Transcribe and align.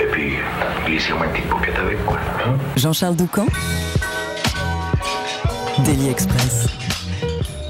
Et 0.00 0.06
puis, 0.12 0.32
glissez-moi 0.86 1.26
une 1.26 1.32
petite 1.32 1.76
avec, 1.78 2.04
quoi. 2.04 2.18
hein. 2.46 2.56
Jean-Charles 2.76 3.16
Doucan 3.16 3.46
Daily 5.84 6.08
Express. 6.08 6.66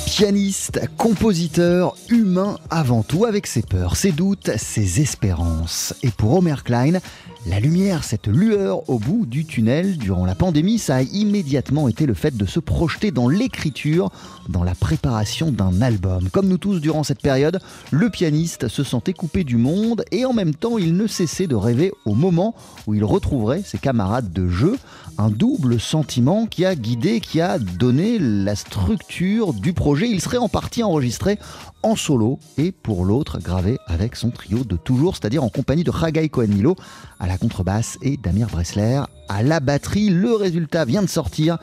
Pianiste, 0.06 0.80
compositeur, 0.96 1.94
humain 2.08 2.56
avant 2.70 3.02
tout, 3.02 3.24
avec 3.26 3.46
ses 3.46 3.62
peurs, 3.62 3.96
ses 3.96 4.12
doutes, 4.12 4.50
ses 4.56 5.00
espérances. 5.00 5.94
Et 6.02 6.10
pour 6.10 6.34
Homer 6.34 6.54
Klein, 6.64 7.00
la 7.48 7.60
lumière, 7.60 8.02
cette 8.02 8.26
lueur 8.26 8.90
au 8.90 8.98
bout 8.98 9.24
du 9.24 9.44
tunnel 9.44 9.98
durant 9.98 10.26
la 10.26 10.34
pandémie, 10.34 10.80
ça 10.80 10.96
a 10.96 11.02
immédiatement 11.02 11.86
été 11.86 12.04
le 12.04 12.14
fait 12.14 12.36
de 12.36 12.44
se 12.44 12.58
projeter 12.58 13.12
dans 13.12 13.28
l'écriture, 13.28 14.10
dans 14.48 14.64
la 14.64 14.74
préparation 14.74 15.52
d'un 15.52 15.80
album. 15.80 16.28
Comme 16.30 16.48
nous 16.48 16.58
tous 16.58 16.80
durant 16.80 17.04
cette 17.04 17.22
période, 17.22 17.60
le 17.92 18.10
pianiste 18.10 18.66
se 18.66 18.82
sentait 18.82 19.12
coupé 19.12 19.44
du 19.44 19.58
monde 19.58 20.04
et 20.10 20.24
en 20.24 20.32
même 20.32 20.54
temps 20.54 20.76
il 20.76 20.96
ne 20.96 21.06
cessait 21.06 21.46
de 21.46 21.54
rêver 21.54 21.92
au 22.04 22.14
moment 22.14 22.56
où 22.88 22.94
il 22.94 23.04
retrouverait 23.04 23.62
ses 23.64 23.78
camarades 23.78 24.32
de 24.32 24.48
jeu. 24.48 24.76
Un 25.18 25.30
double 25.30 25.78
sentiment 25.80 26.46
qui 26.46 26.64
a 26.64 26.74
guidé, 26.74 27.20
qui 27.20 27.40
a 27.40 27.58
donné 27.58 28.18
la 28.18 28.56
structure 28.56 29.54
du 29.54 29.72
projet. 29.72 30.08
Il 30.10 30.20
serait 30.20 30.36
en 30.36 30.48
partie 30.48 30.82
enregistré 30.82 31.38
en 31.82 31.96
solo 31.96 32.38
et 32.58 32.72
pour 32.72 33.04
l'autre 33.04 33.38
gravé 33.38 33.78
avec 33.86 34.16
son 34.16 34.30
trio 34.30 34.64
de 34.64 34.76
toujours, 34.76 35.16
c'est-à-dire 35.16 35.44
en 35.44 35.48
compagnie 35.48 35.84
de 35.84 35.92
Haggai 35.92 36.28
Cohen-Milo 36.28 36.76
à 37.20 37.26
la 37.26 37.38
contrebasse 37.38 37.98
et 38.02 38.16
Damir 38.16 38.48
Bressler 38.48 39.02
à 39.28 39.42
la 39.42 39.60
batterie. 39.60 40.10
Le 40.10 40.34
résultat 40.34 40.84
vient 40.84 41.02
de 41.02 41.08
sortir. 41.08 41.58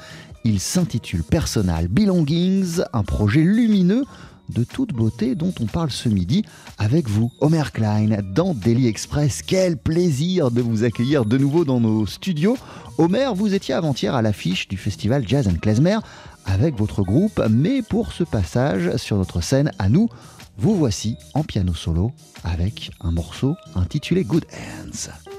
Il 0.45 0.59
s'intitule 0.59 1.23
Personal 1.23 1.88
Belongings, 1.88 2.81
un 2.94 3.03
projet 3.03 3.41
lumineux 3.41 4.06
de 4.50 4.64
toute 4.64 4.94
beauté 4.94 5.36
dont 5.36 5.53
on 5.59 5.66
parle 5.66 5.89
ce 5.89 6.09
midi 6.09 6.44
avec 6.78 7.08
vous, 7.08 7.31
Homer 7.39 7.64
Klein, 7.73 8.17
dans 8.34 8.53
Daily 8.53 8.88
Express. 8.88 9.41
Quel 9.41 9.78
plaisir 9.78 10.52
de 10.52 10.61
vous 10.61 10.84
accueillir 10.84 11.25
de 11.25 11.38
nouveau 11.38 11.66
dans 11.66 11.80
nos 11.80 12.06
studios. 12.06 12.58
Homer, 12.97 13.30
vous 13.36 13.53
étiez 13.53 13.73
avant-hier 13.73 14.14
à 14.14 14.22
l'affiche 14.22 14.67
du 14.67 14.78
festival 14.78 15.28
Jazz 15.28 15.47
and 15.47 15.59
Klezmer 15.61 15.97
avec 16.45 16.75
votre 16.75 17.03
groupe, 17.03 17.41
mais 17.49 17.81
pour 17.81 18.13
ce 18.13 18.23
passage 18.23 18.95
sur 18.97 19.17
notre 19.17 19.41
scène 19.41 19.72
à 19.80 19.89
nous, 19.89 20.09
vous 20.58 20.75
voici 20.75 21.17
en 21.33 21.44
piano 21.44 21.73
solo 21.73 22.11
avec 22.44 22.91
un 23.02 23.11
morceau 23.11 23.55
intitulé 23.75 24.23
Good 24.23 24.45
Hands. 24.52 25.32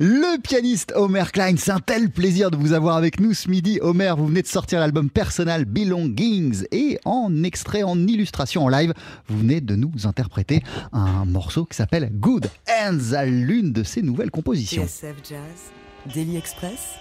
Le 0.00 0.40
pianiste 0.40 0.92
Homer 0.94 1.24
Klein, 1.32 1.56
c'est 1.56 1.72
un 1.72 1.80
tel 1.80 2.08
plaisir 2.08 2.52
de 2.52 2.56
vous 2.56 2.72
avoir 2.72 2.94
avec 2.96 3.18
nous 3.18 3.34
ce 3.34 3.50
midi. 3.50 3.80
Homer, 3.82 4.14
vous 4.16 4.28
venez 4.28 4.42
de 4.42 4.46
sortir 4.46 4.78
l'album 4.78 5.10
Personal 5.10 5.64
Belongings 5.64 6.66
et 6.70 7.00
en 7.04 7.42
extrait, 7.42 7.82
en 7.82 7.98
illustration, 8.06 8.66
en 8.66 8.68
live, 8.68 8.94
vous 9.26 9.38
venez 9.38 9.60
de 9.60 9.74
nous 9.74 9.90
interpréter 10.04 10.62
un 10.92 11.24
morceau 11.24 11.64
qui 11.64 11.76
s'appelle 11.76 12.10
Good 12.12 12.48
Hands, 12.68 13.12
à 13.12 13.24
l'une 13.26 13.72
de 13.72 13.82
ses 13.82 14.02
nouvelles 14.02 14.30
compositions. 14.30 14.86
TSF 14.86 15.16
Jazz, 15.28 16.14
Daily 16.14 16.36
Express, 16.36 16.94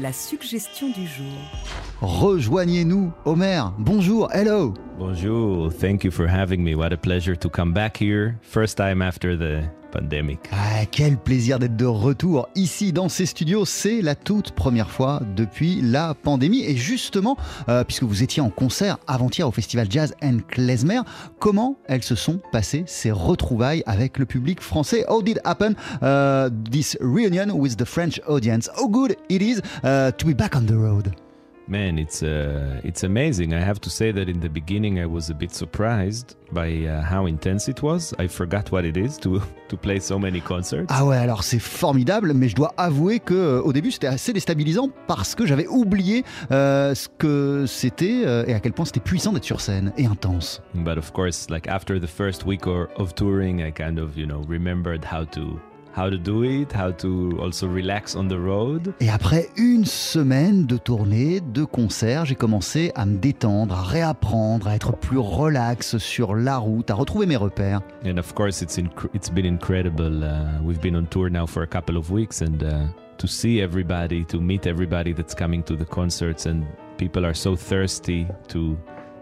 la 0.00 0.14
suggestion 0.14 0.88
du 0.88 1.06
jour. 1.06 1.36
Rejoignez-nous, 2.00 3.12
Homer. 3.26 3.62
Bonjour, 3.78 4.30
hello. 4.32 4.72
Bonjour, 4.98 5.70
thank 5.70 6.04
you 6.04 6.10
for 6.10 6.26
having 6.26 6.62
me. 6.64 6.74
What 6.74 6.94
a 6.94 6.96
pleasure 6.96 7.36
to 7.36 7.50
come 7.50 7.74
back 7.74 7.98
here. 7.98 8.38
First 8.40 8.78
time 8.78 9.02
after 9.02 9.36
the 9.36 9.64
Ah, 10.52 10.84
quel 10.90 11.16
plaisir 11.16 11.58
d'être 11.58 11.76
de 11.76 11.86
retour 11.86 12.48
ici 12.54 12.92
dans 12.92 13.08
ces 13.08 13.26
studios. 13.26 13.64
C'est 13.64 14.02
la 14.02 14.14
toute 14.14 14.52
première 14.52 14.90
fois 14.90 15.22
depuis 15.34 15.80
la 15.80 16.14
pandémie. 16.14 16.64
Et 16.64 16.76
justement, 16.76 17.36
euh, 17.68 17.84
puisque 17.84 18.02
vous 18.02 18.22
étiez 18.22 18.42
en 18.42 18.50
concert 18.50 18.98
avant-hier 19.06 19.48
au 19.48 19.52
festival 19.52 19.86
Jazz 19.90 20.14
and 20.22 20.38
Klezmer, 20.48 21.00
comment 21.38 21.76
elles 21.86 22.02
se 22.02 22.14
sont 22.14 22.40
passées 22.52 22.84
ces 22.86 23.10
retrouvailles 23.10 23.82
avec 23.86 24.18
le 24.18 24.26
public 24.26 24.60
français? 24.60 25.04
How 25.08 25.22
did 25.22 25.40
happen 25.44 25.74
uh, 26.02 26.50
this 26.70 26.96
reunion 27.00 27.52
with 27.52 27.76
the 27.76 27.84
French 27.84 28.20
audience? 28.26 28.68
How 28.76 28.88
good 28.88 29.16
it 29.28 29.42
is 29.42 29.60
uh, 29.82 30.12
to 30.12 30.26
be 30.26 30.34
back 30.34 30.56
on 30.56 30.66
the 30.66 30.76
road? 30.76 31.14
Man, 31.68 31.98
it's 31.98 32.22
uh, 32.22 32.80
it's 32.84 33.02
amazing. 33.02 33.52
I 33.52 33.58
have 33.58 33.80
to 33.80 33.90
say 33.90 34.12
that 34.12 34.28
in 34.28 34.38
the 34.38 34.48
beginning 34.48 35.00
I 35.00 35.06
was 35.06 35.30
a 35.30 35.34
bit 35.34 35.52
surprised 35.52 36.36
by 36.52 36.86
uh, 36.86 37.02
how 37.02 37.26
intense 37.26 37.66
it 37.68 37.82
was. 37.82 38.14
I 38.20 38.28
forgot 38.28 38.70
what 38.70 38.84
it 38.84 38.96
is 38.96 39.18
to 39.18 39.40
to 39.68 39.76
play 39.76 39.98
so 39.98 40.16
many 40.16 40.40
concerts. 40.40 40.86
Ah 40.90 41.04
ouais, 41.04 41.16
alors 41.16 41.42
c'est 41.42 41.58
formidable, 41.58 42.34
mais 42.34 42.48
je 42.48 42.54
dois 42.54 42.72
avouer 42.76 43.18
que 43.18 43.34
euh, 43.34 43.62
au 43.62 43.72
début 43.72 43.90
c'était 43.90 44.06
assez 44.06 44.32
déstabilisant 44.32 44.90
parce 45.08 45.34
que 45.34 45.44
j'avais 45.44 45.66
oublié 45.66 46.24
euh, 46.52 46.94
ce 46.94 47.08
que 47.08 47.64
c'était 47.66 48.22
euh, 48.24 48.44
et 48.46 48.54
à 48.54 48.60
quel 48.60 48.72
point 48.72 48.84
c'était 48.84 49.00
puissant 49.00 49.32
d'être 49.32 49.42
sur 49.42 49.60
scène 49.60 49.92
et 49.98 50.06
intense. 50.06 50.62
But 50.72 50.98
of 50.98 51.12
course, 51.12 51.50
like 51.50 51.66
after 51.66 51.98
the 51.98 52.06
first 52.06 52.46
week 52.46 52.68
or 52.68 52.86
of 52.96 53.12
touring, 53.16 53.60
I 53.60 53.72
kind 53.72 53.98
of 53.98 54.16
you 54.16 54.26
know 54.26 54.44
remembered 54.48 55.04
how 55.04 55.24
to 55.32 55.60
how 55.96 56.10
to 56.10 56.18
do 56.18 56.44
it, 56.44 56.72
how 56.72 56.92
to 56.92 57.38
also 57.40 57.66
relax 57.66 58.14
on 58.14 58.28
the 58.28 58.38
road. 58.38 58.92
Et 59.00 59.08
après 59.08 59.48
une 59.56 59.84
semaine 59.84 60.66
de 60.66 60.76
tournée, 60.76 61.40
de 61.40 61.64
concerts, 61.64 62.26
j'ai 62.26 62.34
commencé 62.34 62.92
à 62.94 63.06
me 63.06 63.16
détendre, 63.16 63.74
à 63.74 63.82
réapprendre, 63.82 64.68
à 64.68 64.74
être 64.74 64.92
plus 64.92 65.18
relax 65.18 65.96
sur 65.98 66.34
la 66.34 66.58
route, 66.58 66.90
à 66.90 66.94
retrouver 66.94 67.26
mes 67.26 67.36
repères. 67.36 67.80
And 68.04 68.18
of 68.18 68.34
course, 68.34 68.60
it's 68.60 68.78
it's 69.14 69.30
been 69.30 69.46
incredible. 69.46 70.22
Uh, 70.22 70.62
we've 70.62 70.80
been 70.80 70.96
on 70.96 71.06
tour 71.06 71.30
now 71.30 71.46
for 71.46 71.62
a 71.62 71.66
couple 71.66 71.96
of 71.96 72.10
weeks, 72.10 72.42
and 72.42 72.62
uh, 72.62 72.86
to 73.18 73.26
see 73.26 73.60
everybody, 73.60 74.24
to 74.26 74.38
meet 74.38 74.66
everybody 74.66 75.14
that's 75.14 75.34
coming 75.34 75.62
to 75.64 75.76
the 75.76 75.86
concerts, 75.86 76.46
and 76.46 76.66
people 76.98 77.24
are 77.24 77.34
so 77.34 77.56
thirsty 77.56 78.26
to 78.48 78.76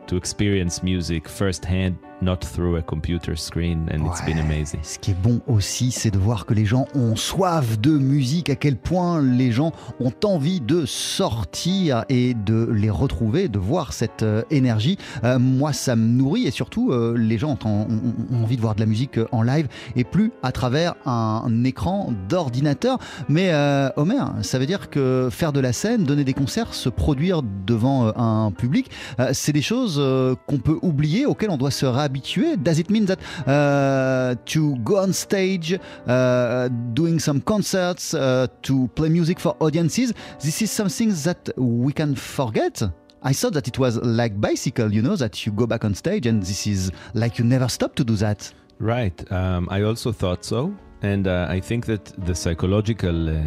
to 0.07 0.17
experience 0.17 0.83
music 0.83 1.29
firsthand, 1.29 1.97
not 2.25 2.39
through 2.39 2.77
a 2.77 2.83
computer 2.83 3.37
screen, 3.37 3.87
and 3.93 4.07
it's 4.07 4.25
been 4.25 4.39
Ouais. 4.39 4.43
amazing. 4.45 4.81
Ce 4.83 4.99
qui 4.99 5.13
est 5.13 5.23
bon 5.23 5.41
aussi, 5.47 5.91
c'est 5.91 6.11
de 6.11 6.19
voir 6.19 6.47
que 6.47 6.55
les 6.55 6.65
gens 6.65 6.87
ont 6.95 7.15
soif 7.17 7.79
de 7.79 7.91
musique, 7.99 8.51
à 8.51 8.57
quel 8.57 8.77
point 8.77 9.21
les 9.23 9.53
gens 9.53 9.73
ont 10.01 10.13
envie 10.25 10.61
de 10.61 10.87
sortir 10.87 12.05
et 12.09 12.35
de 12.35 12.69
les 12.73 12.91
retrouver, 12.91 13.49
de 13.49 13.59
voir 13.59 13.93
cette 13.93 14.23
euh, 14.23 14.43
énergie. 14.51 14.99
Euh, 15.25 15.39
moi, 15.39 15.73
ça 15.73 15.97
me 15.97 16.05
nourrit 16.07 16.47
et 16.47 16.51
surtout, 16.51 16.91
euh, 16.93 17.15
les 17.17 17.39
gens 17.39 17.57
ont, 17.65 17.69
ont- 17.89 18.35
ont 18.37 18.43
envie 18.43 18.57
de 18.57 18.61
voir 18.63 18.75
de 18.75 18.81
la 18.81 18.87
musique 18.87 19.19
en 19.33 19.43
live 19.43 19.69
et 19.97 20.05
plus 20.05 20.33
à 20.43 20.53
travers 20.53 20.95
un, 21.07 21.65
écran 21.65 22.13
d'ordinateur. 22.29 22.99
Mais 23.29 23.51
euh, 23.53 23.89
Homer, 23.97 24.23
ça 24.43 24.59
veut 24.59 24.67
dire 24.67 24.91
que 24.91 25.29
faire 25.31 25.53
de 25.53 25.61
la 25.61 25.73
scène, 25.73 26.05
donner 26.05 26.25
des 26.25 26.35
concerts, 26.35 26.75
se 26.75 26.89
produire 26.89 27.43
devant 27.67 28.13
un 28.17 28.51
public, 28.51 28.91
c'est 29.33 29.53
des 29.53 29.63
choses 29.63 30.03
qu'on 30.47 30.59
peut 30.59 30.79
oublier, 30.83 31.27
auxquelles 31.27 31.51
on 31.51 31.57
doit 31.57 31.71
se 31.71 31.87
réhabituer. 32.15 32.57
Does 32.57 32.79
it 32.79 32.91
mean 32.91 33.07
that 33.07 33.19
uh, 33.47 34.35
to 34.47 34.77
go 34.77 34.99
on 34.99 35.13
stage, 35.13 35.79
uh, 36.07 36.69
doing 36.93 37.19
some 37.19 37.41
concerts, 37.41 38.15
uh, 38.15 38.47
to 38.63 38.89
play 38.95 39.09
music 39.09 39.41
for 39.41 39.57
audiences, 39.61 40.13
this 40.41 40.63
is 40.63 40.71
something 40.71 41.11
that 41.25 41.51
we 41.57 41.93
can 41.93 42.15
forget? 42.15 42.83
I 43.23 43.33
thought 43.33 43.55
that 43.55 43.69
it 43.69 43.79
was 43.79 43.97
like 43.99 44.39
bicycle, 44.39 44.93
you 44.93 45.01
know, 45.01 45.17
that 45.17 45.47
you 45.47 45.53
go 45.53 45.67
back 45.67 45.85
on 45.85 45.95
stage 45.95 46.27
and 46.27 46.43
this 46.43 46.67
is 46.67 46.93
like 47.15 47.39
you 47.39 47.45
never 47.45 47.69
stop 47.69 47.95
to 47.97 48.05
do 48.05 48.17
that. 48.17 48.53
Right. 48.79 49.33
Um, 49.33 49.69
I 49.71 49.83
also 49.83 50.13
thought 50.13 50.45
so, 50.45 50.75
and 51.03 51.27
uh, 51.27 51.47
I 51.49 51.61
think 51.61 51.87
that 51.87 52.05
the 52.27 52.35
psychological 52.35 53.31
uh, 53.31 53.43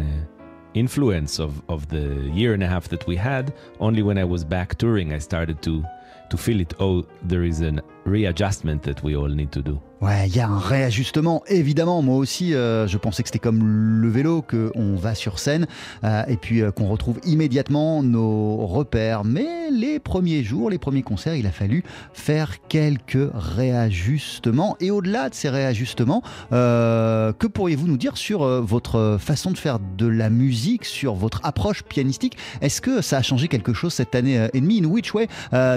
influence 0.74 1.38
of 1.38 1.62
of 1.68 1.86
the 1.88 2.28
year 2.32 2.54
and 2.54 2.62
a 2.62 2.66
half 2.66 2.88
that 2.88 3.06
we 3.06 3.14
had, 3.14 3.54
only 3.78 4.02
when 4.02 4.18
I 4.18 4.24
was 4.24 4.42
back 4.44 4.76
touring, 4.78 5.12
I 5.12 5.18
started 5.18 5.62
to 5.62 5.84
to 6.30 6.36
feel 6.36 6.60
it. 6.60 6.74
Oh, 6.80 7.04
there 7.22 7.44
is 7.44 7.60
an 7.60 7.80
readjustment 8.08 8.82
that 8.82 9.02
we 9.02 9.14
all 9.14 9.34
need 9.34 9.50
to 9.50 9.62
do. 9.62 9.80
Ouais, 10.00 10.28
il 10.28 10.36
y 10.36 10.38
a 10.38 10.48
un 10.48 10.60
réajustement, 10.60 11.42
évidemment. 11.48 12.02
Moi 12.02 12.16
aussi, 12.18 12.54
euh, 12.54 12.86
je 12.86 12.96
pensais 12.98 13.24
que 13.24 13.30
c'était 13.30 13.40
comme 13.40 14.00
le 14.00 14.08
vélo, 14.08 14.42
qu'on 14.42 14.94
va 14.94 15.16
sur 15.16 15.40
scène 15.40 15.66
euh, 16.04 16.22
et 16.28 16.36
puis 16.36 16.62
euh, 16.62 16.70
qu'on 16.70 16.86
retrouve 16.86 17.18
immédiatement 17.24 18.04
nos 18.04 18.64
repères. 18.64 19.24
Mais 19.24 19.70
les 19.72 19.98
premiers 19.98 20.44
jours, 20.44 20.70
les 20.70 20.78
premiers 20.78 21.02
concerts, 21.02 21.34
il 21.34 21.48
a 21.48 21.50
fallu 21.50 21.82
faire 22.12 22.62
quelques 22.68 23.28
réajustements. 23.34 24.76
Et 24.78 24.92
au-delà 24.92 25.30
de 25.30 25.34
ces 25.34 25.48
réajustements, 25.48 26.22
que 26.50 27.46
pourriez-vous 27.46 27.88
nous 27.88 27.96
dire 27.96 28.16
sur 28.16 28.44
votre 28.62 29.18
façon 29.20 29.50
de 29.50 29.58
faire 29.58 29.80
de 29.80 30.06
la 30.06 30.30
musique, 30.30 30.84
sur 30.84 31.14
votre 31.14 31.40
approche 31.42 31.82
pianistique? 31.82 32.36
Est-ce 32.60 32.80
que 32.80 33.02
ça 33.02 33.18
a 33.18 33.22
changé 33.22 33.48
quelque 33.48 33.72
chose 33.72 33.92
cette 33.92 34.14
année 34.14 34.48
et 34.52 34.60
demie? 34.60 34.80
In 34.80 34.86
which 34.86 35.12
way, 35.12 35.26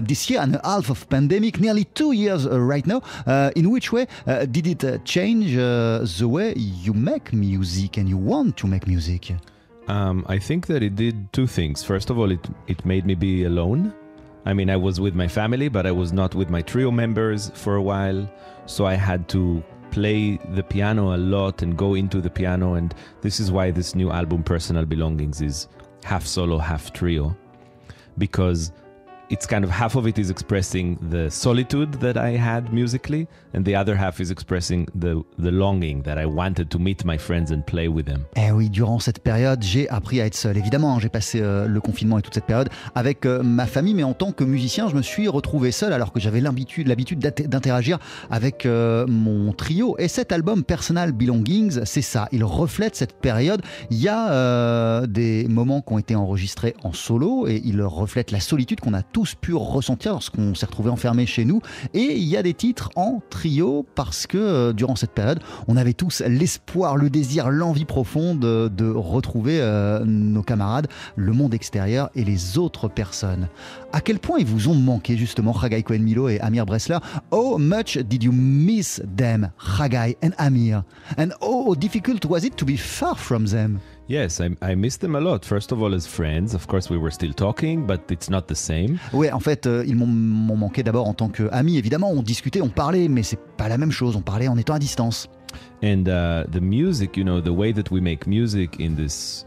this 0.07 0.29
year 0.29 0.41
and 0.41 0.59
half 0.63 0.89
of 0.91 1.07
pandemic, 1.07 1.59
nearly 1.59 1.85
two 1.85 2.13
years 2.13 2.20
uh, 2.29 2.59
right 2.59 2.85
now, 2.85 3.01
uh, 3.25 3.51
in 3.55 3.69
which 3.69 3.91
way 3.91 4.07
uh, 4.27 4.45
did 4.45 4.67
it 4.67 5.05
change 5.05 5.55
the 5.55 6.27
way 6.27 6.53
you 6.55 6.93
make 6.93 7.33
music 7.33 7.97
and 7.97 8.07
you 8.07 8.17
want 8.17 8.57
to 8.57 8.67
make 8.67 8.87
music? 8.87 9.31
Um, 9.87 10.25
I 10.29 10.39
think 10.39 10.67
that 10.67 10.83
it 10.83 10.95
did 10.95 11.33
two 11.33 11.47
things. 11.47 11.83
First 11.83 12.09
of 12.09 12.17
all, 12.17 12.31
it 12.31 12.47
it 12.67 12.85
made 12.85 13.05
me 13.05 13.15
be 13.15 13.43
alone. 13.45 13.93
I 14.45 14.53
mean, 14.53 14.69
I 14.69 14.75
was 14.75 14.99
with 14.99 15.15
my 15.15 15.27
family, 15.27 15.69
but 15.69 15.85
I 15.85 15.91
was 15.91 16.11
not 16.11 16.33
with 16.33 16.49
my 16.49 16.61
trio 16.61 16.91
members 16.91 17.51
for 17.53 17.75
a 17.75 17.81
while, 17.81 18.27
so 18.65 18.85
I 18.85 18.95
had 18.95 19.27
to 19.29 19.63
play 19.91 20.37
the 20.55 20.63
piano 20.63 21.15
a 21.15 21.17
lot 21.17 21.61
and 21.61 21.77
go 21.77 21.93
into 21.95 22.21
the 22.21 22.29
piano. 22.29 22.73
And 22.75 22.95
this 23.21 23.39
is 23.39 23.51
why 23.51 23.71
this 23.71 23.93
new 23.93 24.09
album, 24.09 24.43
Personal 24.43 24.85
Belongings, 24.85 25.41
is 25.41 25.67
half 26.03 26.25
solo, 26.25 26.57
half 26.57 26.91
trio, 26.93 27.35
because 28.17 28.71
it's 29.31 29.47
kind 29.47 29.63
of 29.63 29.71
half 29.71 29.95
of 29.95 30.05
it 30.05 30.17
is 30.17 30.29
expressing 30.29 30.97
the 31.09 31.29
solitude 31.29 31.99
that 32.01 32.17
I 32.17 32.37
had 32.37 32.73
musically, 32.73 33.27
and 33.53 33.63
the 33.63 33.75
other 33.75 33.95
half 33.95 34.19
is 34.19 34.29
expressing 34.29 34.87
the 34.93 35.23
the 35.39 35.51
longing 35.51 36.03
that 36.03 36.17
I 36.17 36.25
wanted 36.25 36.69
to 36.69 36.79
meet 36.79 37.05
my 37.05 37.17
friends 37.17 37.51
and 37.51 37.61
play 37.65 37.87
with 37.87 38.05
them. 38.05 38.25
Eh 38.35 38.51
oui, 38.51 38.69
durant 38.69 38.99
cette 38.99 39.23
période, 39.23 39.63
j'ai 39.63 39.89
appris 39.89 40.19
à 40.21 40.25
être 40.25 40.35
seul. 40.35 40.57
Évidemment, 40.57 40.95
hein, 40.95 40.99
j'ai 40.99 41.09
passé 41.09 41.39
euh, 41.41 41.67
le 41.67 41.79
confinement 41.79 42.17
et 42.17 42.21
toute 42.21 42.33
cette 42.33 42.45
période 42.45 42.69
avec 42.93 43.25
euh, 43.25 43.41
ma 43.41 43.65
famille, 43.65 43.93
mais 43.93 44.03
en 44.03 44.13
tant 44.13 44.33
que 44.33 44.43
musicien, 44.43 44.89
je 44.89 44.95
me 44.95 45.01
suis 45.01 45.27
retrouvé 45.29 45.71
seul 45.71 45.93
alors 45.93 46.11
que 46.11 46.19
j'avais 46.19 46.41
l'habitude, 46.41 47.19
d'interagir 47.19 47.99
avec 48.29 48.65
euh, 48.65 49.05
mon 49.07 49.53
trio. 49.53 49.95
Et 49.97 50.09
cet 50.09 50.31
album 50.31 50.63
Personal 50.63 51.13
Belongings, 51.13 51.85
c'est 51.85 52.01
ça. 52.01 52.27
Il 52.31 52.43
reflète 52.43 52.95
cette 52.95 53.13
période. 53.13 53.61
Il 53.89 53.97
y 53.97 54.09
a 54.09 55.07
des 55.07 55.47
moments 55.47 55.81
qui 55.81 55.93
ont 55.93 55.99
été 55.99 56.15
enregistrés 56.15 56.75
en 56.83 56.91
solo 56.91 57.47
et 57.47 57.61
il 57.63 57.81
reflète 57.81 58.31
la 58.31 58.39
solitude 58.39 58.79
qu'on 58.79 58.93
a 58.93 59.03
tous 59.03 59.20
pu 59.39 59.53
ressentir 59.53 60.13
lorsqu'on 60.13 60.55
s'est 60.55 60.65
retrouvé 60.65 60.89
enfermé 60.89 61.25
chez 61.25 61.45
nous. 61.45 61.61
Et 61.93 62.17
il 62.17 62.23
y 62.23 62.37
a 62.37 62.43
des 62.43 62.53
titres 62.53 62.89
en 62.95 63.21
trio 63.29 63.85
parce 63.95 64.27
que 64.27 64.37
euh, 64.37 64.73
durant 64.73 64.95
cette 64.95 65.11
période, 65.11 65.39
on 65.67 65.77
avait 65.77 65.93
tous 65.93 66.21
l'espoir, 66.25 66.97
le 66.97 67.09
désir, 67.09 67.49
l'envie 67.49 67.85
profonde 67.85 68.39
de, 68.39 68.67
de 68.67 68.89
retrouver 68.89 69.59
euh, 69.61 70.03
nos 70.05 70.43
camarades, 70.43 70.87
le 71.15 71.31
monde 71.33 71.53
extérieur 71.53 72.09
et 72.15 72.23
les 72.23 72.57
autres 72.57 72.87
personnes. 72.87 73.47
À 73.93 74.01
quel 74.01 74.19
point 74.19 74.39
ils 74.39 74.45
vous 74.45 74.69
ont 74.69 74.75
manqué 74.75 75.17
justement 75.17 75.53
Chagai 75.53 75.83
Cohen 75.83 75.99
Milo 75.99 76.29
et 76.29 76.39
Amir 76.39 76.65
Bressler 76.65 76.97
How 77.31 77.57
much 77.57 77.97
did 77.97 78.23
you 78.23 78.31
miss 78.31 79.01
them, 79.17 79.51
Chagai 79.77 80.15
and 80.23 80.31
Amir? 80.37 80.83
And 81.17 81.29
how 81.41 81.75
difficult 81.75 82.25
was 82.25 82.43
it 82.43 82.55
to 82.57 82.65
be 82.65 82.77
far 82.77 83.15
from 83.15 83.45
them? 83.47 83.79
Yes, 84.07 84.41
I, 84.41 84.49
I 84.61 84.75
miss 84.75 84.97
them 84.97 85.15
a 85.15 85.19
lot. 85.21 85.45
First 85.45 85.71
of 85.71 85.81
all, 85.81 85.93
as 85.93 86.05
friends, 86.05 86.53
of 86.53 86.67
course, 86.67 86.89
we 86.89 86.97
were 86.97 87.11
still 87.11 87.31
talking, 87.33 87.85
but 87.87 88.11
it's 88.11 88.29
not 88.29 88.41
the 88.47 88.55
same. 88.55 88.97
Ouais, 89.13 89.31
en 89.31 89.39
fait, 89.39 89.67
euh, 89.67 89.85
ils 89.87 89.95
m'ont- 89.95 90.05
manqué 90.57 90.83
d'abord 90.83 91.07
en 91.07 91.13
tant 91.13 91.29
qu'amis. 91.29 91.77
Évidemment, 91.77 92.11
on 92.11 92.21
discutait, 92.21 92.61
on 92.61 92.67
parlait, 92.69 93.07
mais 93.07 93.23
c'est 93.23 93.39
pas 93.57 93.69
la 93.69 93.77
même 93.77 93.91
chose. 93.91 94.15
On 94.17 94.21
parlait 94.21 94.49
en 94.49 94.57
étant 94.57 94.73
à 94.73 94.79
distance. 94.79 95.29
And 95.83 96.07
uh, 96.07 96.43
the 96.51 96.61
music, 96.61 97.15
you 97.15 97.23
know, 97.23 97.39
the 97.41 97.53
way 97.53 97.71
that 97.73 97.89
we 97.91 98.01
make 98.01 98.27
music 98.27 98.79
in 98.79 98.95
this 98.95 99.45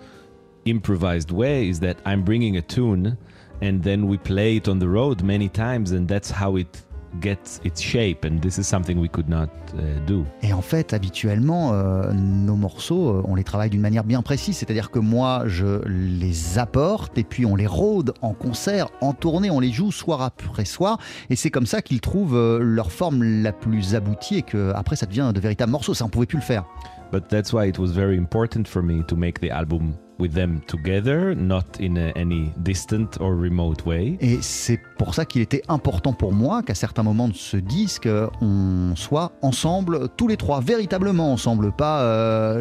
improvised 0.67 1.31
way 1.31 1.69
is 1.69 1.81
that 1.81 1.97
I'm 2.07 2.23
bringing 2.23 2.57
a 2.57 2.63
tune 2.63 3.17
and 3.63 3.81
then 3.83 4.07
we 4.09 4.17
play 4.17 4.57
it 4.57 4.67
on 4.69 4.79
the 4.79 4.89
road 4.89 5.23
many 5.23 5.49
times, 5.49 5.93
and 5.93 6.09
that's 6.09 6.31
how 6.31 6.57
it 6.57 6.83
get 7.21 7.61
its 7.65 7.81
shape, 7.81 8.25
and 8.25 8.41
this 8.41 8.59
is 8.59 8.65
something 8.65 8.99
we 8.99 9.09
could 9.09 9.29
not 9.29 9.49
uh, 9.75 10.01
do. 10.07 10.25
Et 10.43 10.53
en 10.53 10.63
fait, 10.63 10.93
habituellement, 10.93 11.73
euh, 11.73 12.13
nos 12.13 12.57
morceaux, 12.57 13.09
euh, 13.09 13.23
on 13.25 13.35
les 13.35 13.45
travaille 13.45 13.71
d'une 13.71 13.81
manière 13.81 14.05
bien 14.05 14.23
précise. 14.23 14.57
C'est-à-dire 14.57 14.91
que 14.91 14.99
moi, 14.99 15.45
je 15.47 15.87
les 15.87 16.59
apporte 16.59 17.17
et 17.19 17.25
puis 17.25 17.47
on 17.47 17.57
les 17.57 17.67
rôde 17.67 18.15
en 18.23 18.33
concert, 18.33 18.89
en 19.01 19.13
tournée, 19.13 19.51
on 19.51 19.61
les 19.61 19.73
joue 19.73 19.93
soir 19.93 20.23
après 20.23 20.65
soir. 20.65 20.99
Et 21.31 21.37
c'est 21.37 21.51
comme 21.51 21.67
ça 21.67 21.83
qu'ils 21.83 22.01
trouvent 22.01 22.37
euh, 22.37 22.59
leur 22.61 22.93
forme 22.93 23.23
la 23.23 23.53
plus 23.53 23.95
aboutie 23.95 24.39
et 24.39 24.43
que 24.43 24.73
après 24.75 24.97
ça 24.97 25.07
devient 25.07 25.33
de 25.35 25.41
véritables 25.41 25.73
morceaux. 25.73 25.95
Ça, 25.95 26.05
on 26.05 26.09
pouvait 26.09 26.27
plus 26.27 26.39
le 26.39 26.45
faire. 26.45 26.65
But 27.13 27.29
that's 27.29 27.53
why 27.53 27.69
it 27.69 27.79
was 27.79 27.93
very 27.93 28.19
important 28.19 28.65
for 28.67 28.83
me 28.83 29.05
to 29.05 29.17
make 29.17 29.41
the 29.41 29.51
album 29.51 29.95
with 30.19 30.33
them 30.33 30.61
together, 30.67 31.35
not 31.35 31.65
in 31.81 31.97
any 32.15 32.53
distant 32.59 33.21
or 33.21 33.35
remote 33.35 33.85
way. 33.87 34.17
Et 34.21 34.39
c'est 34.41 34.81
pour 34.99 35.15
ça 35.15 35.25
qu'il 35.25 35.43
était 35.43 35.63
important 35.69 36.13
pour 36.13 36.33
moi 36.33 36.63
qu'à 36.63 36.75
certains 36.75 37.03
moments 37.03 37.29
de 37.29 37.35
ce 37.35 37.57
disque, 37.57 38.09
on 38.41 38.95
soit 38.97 39.33
ensemble, 39.43 40.09
tous 40.17 40.29
les 40.29 40.37
trois, 40.37 40.61
véritablement 40.61 41.33
ensemble, 41.33 41.73
pas 41.73 42.03
euh, 42.03 42.61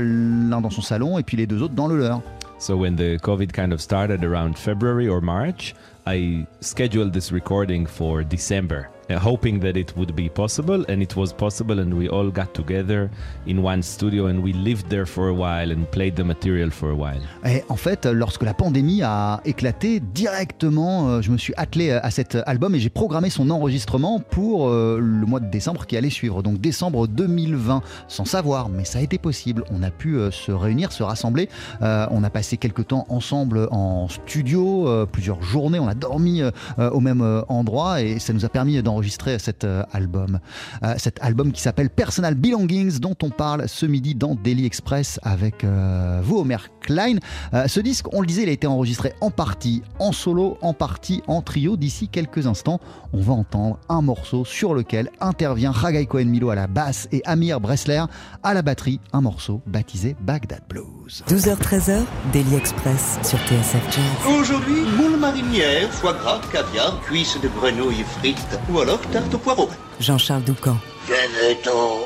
l'un 0.50 0.62
dans 0.62 0.70
son 0.70 0.82
salon 0.82 1.18
et 1.18 1.24
puis 1.24 1.38
les 1.38 1.48
deux 1.48 1.62
autres 1.62 1.76
dans 1.76 1.88
le 1.88 1.98
leur. 1.98 2.22
So 2.60 2.78
when 2.78 2.96
the 2.96 3.20
COVID 3.20 3.52
kind 3.52 3.74
of 3.74 3.82
started 3.82 4.24
around 4.24 4.58
February 4.58 5.10
or 5.10 5.22
March, 5.22 5.76
I 6.08 6.46
scheduled 6.62 7.12
this 7.12 7.32
recording 7.32 7.86
for 7.86 8.24
December, 8.24 8.88
uh, 9.10 9.18
hoping 9.18 9.60
that 9.60 9.78
it 9.78 9.94
would 9.96 10.14
be 10.16 10.30
possible, 10.30 10.84
and 10.90 11.02
it 11.02 11.16
was 11.16 11.34
possible, 11.34 11.80
and 11.80 11.94
we 11.94 12.08
all 12.10 12.30
got 12.30 12.54
together 12.54 13.10
in 13.48 13.64
one 13.64 13.82
studio, 13.82 14.28
and 14.28 14.40
we 14.40 14.54
lived 14.54 14.90
there 14.90 15.06
for 15.06 15.30
a 15.30 15.34
while 15.34 15.72
and 15.72 15.86
played 15.92 16.16
the 16.16 16.24
material 16.24 16.70
for 16.72 16.92
a 16.92 16.96
while. 16.96 17.22
Et 17.46 17.64
en 17.70 17.76
fait, 17.76 18.06
lorsque 18.06 18.44
la 18.44 18.54
pandémie 18.54 19.02
a 19.04 19.42
éclaté, 19.46 20.00
directement, 20.00 21.10
euh, 21.10 21.22
je 21.22 21.32
me 21.32 21.38
suis 21.38 21.54
attelé 21.58 21.92
à 21.92 22.12
cet 22.12 22.38
album 22.46 22.76
et 22.76 22.80
j'ai 22.80 22.90
programmé 22.90 23.30
son 23.30 23.50
enregistrement 23.50 24.20
pour 24.20 24.70
euh, 24.70 24.98
le 25.00 25.26
mois 25.26 25.40
de 25.40 25.50
décembre 25.50 25.86
qui 25.86 25.98
allait 25.98 26.10
suivre, 26.10 26.44
donc 26.44 26.60
décembre 26.60 27.08
2020, 27.08 27.82
sans 28.08 28.26
savoir, 28.26 28.70
mais 28.70 28.86
ça 28.86 29.00
a 29.00 29.02
été 29.02 29.18
possible. 29.18 29.64
On 29.72 29.84
a 29.84 29.92
pu 29.92 30.18
euh, 30.18 30.32
se 30.32 30.52
réunir, 30.52 30.92
se 30.92 31.04
rassembler. 31.04 31.50
Euh, 31.82 32.06
on 32.12 32.24
a 32.24 32.30
passé 32.30 32.58
quelques 32.58 32.88
temps 32.88 33.06
ensemble 33.10 33.68
en 33.72 34.08
studio, 34.08 34.88
euh, 34.88 35.06
plusieurs 35.06 35.42
journées. 35.42 35.80
On 35.80 35.88
a 35.88 35.96
dormi 35.96 36.42
euh, 36.42 36.52
euh, 36.80 36.90
au 36.92 37.00
même 37.00 37.22
euh, 37.22 37.42
endroit 37.48 38.02
et 38.02 38.20
ça 38.20 38.34
nous 38.34 38.46
a 38.46 38.50
permis 38.50 38.82
d'enregistrer 38.94 39.40
cet 39.40 39.64
euh, 39.64 39.84
album. 39.92 40.40
Euh, 40.84 40.94
cet 40.98 41.22
album 41.22 41.52
qui 41.52 41.62
s'appelle 41.62 41.90
Personal 41.90 42.36
Belongings, 42.36 43.00
dont 43.00 43.16
on 43.24 43.30
parle 43.30 43.68
ce 43.68 43.86
midi 43.86 44.14
dans 44.14 44.36
Daily 44.36 44.66
Express 44.66 45.20
avec 45.24 45.64
euh, 45.64 46.22
vous, 46.24 46.38
Omer 46.38 46.70
Klein. 46.80 47.18
Euh, 47.54 47.68
ce 47.68 47.80
disque, 47.80 48.14
on 48.14 48.22
le 48.22 48.28
disait, 48.28 48.44
il 48.44 48.50
a 48.50 48.52
été 48.52 48.68
enregistré 48.68 49.14
en 49.22 49.32
partie 49.32 49.82
en 50.00 50.12
solo, 50.12 50.58
en 50.62 50.74
partie 50.74 51.24
en 51.28 51.42
trio. 51.42 51.78
D'ici 51.78 52.08
quelques 52.08 52.46
instants, 52.46 52.80
on 53.14 53.22
va 53.22 53.34
entendre 53.34 53.80
un 53.90 54.02
morceau 54.02 54.46
sur 54.46 54.74
lequel 54.74 55.10
intervient 55.20 55.72
Ragai 55.72 56.06
Cohen 56.06 56.26
Milo 56.26 56.50
à 56.50 56.56
la 56.56 56.68
basse 56.68 57.08
et 57.12 57.22
Amir 57.26 57.60
Bressler 57.60 58.04
à 58.44 58.54
la 58.54 58.62
batterie. 58.62 59.00
Un 59.14 59.22
morceau 59.22 59.62
baptisé 59.66 60.16
Baghdad 60.22 60.62
Blues. 60.70 61.24
12h-13h, 61.28 62.04
Daily 62.32 62.56
Express 62.56 63.18
sur 63.24 63.40
TSF 63.40 63.84
Jazz. 63.92 64.40
Aujourd'hui, 64.40 64.82
moule 64.98 65.20
marinière, 65.20 65.90
foie 65.92 66.14
gras, 66.14 66.42
caviar, 66.52 67.00
cuisses 67.02 67.40
de 67.42 67.48
grenouille 67.48 68.04
frites 68.20 68.60
ou 68.70 68.80
alors 68.84 69.00
tarte 69.12 69.34
au 69.34 69.38
poireau. 69.38 69.70
Jean-Charles 70.00 70.44
Doucan. 70.44 70.78
Venez-t'en 71.08 72.06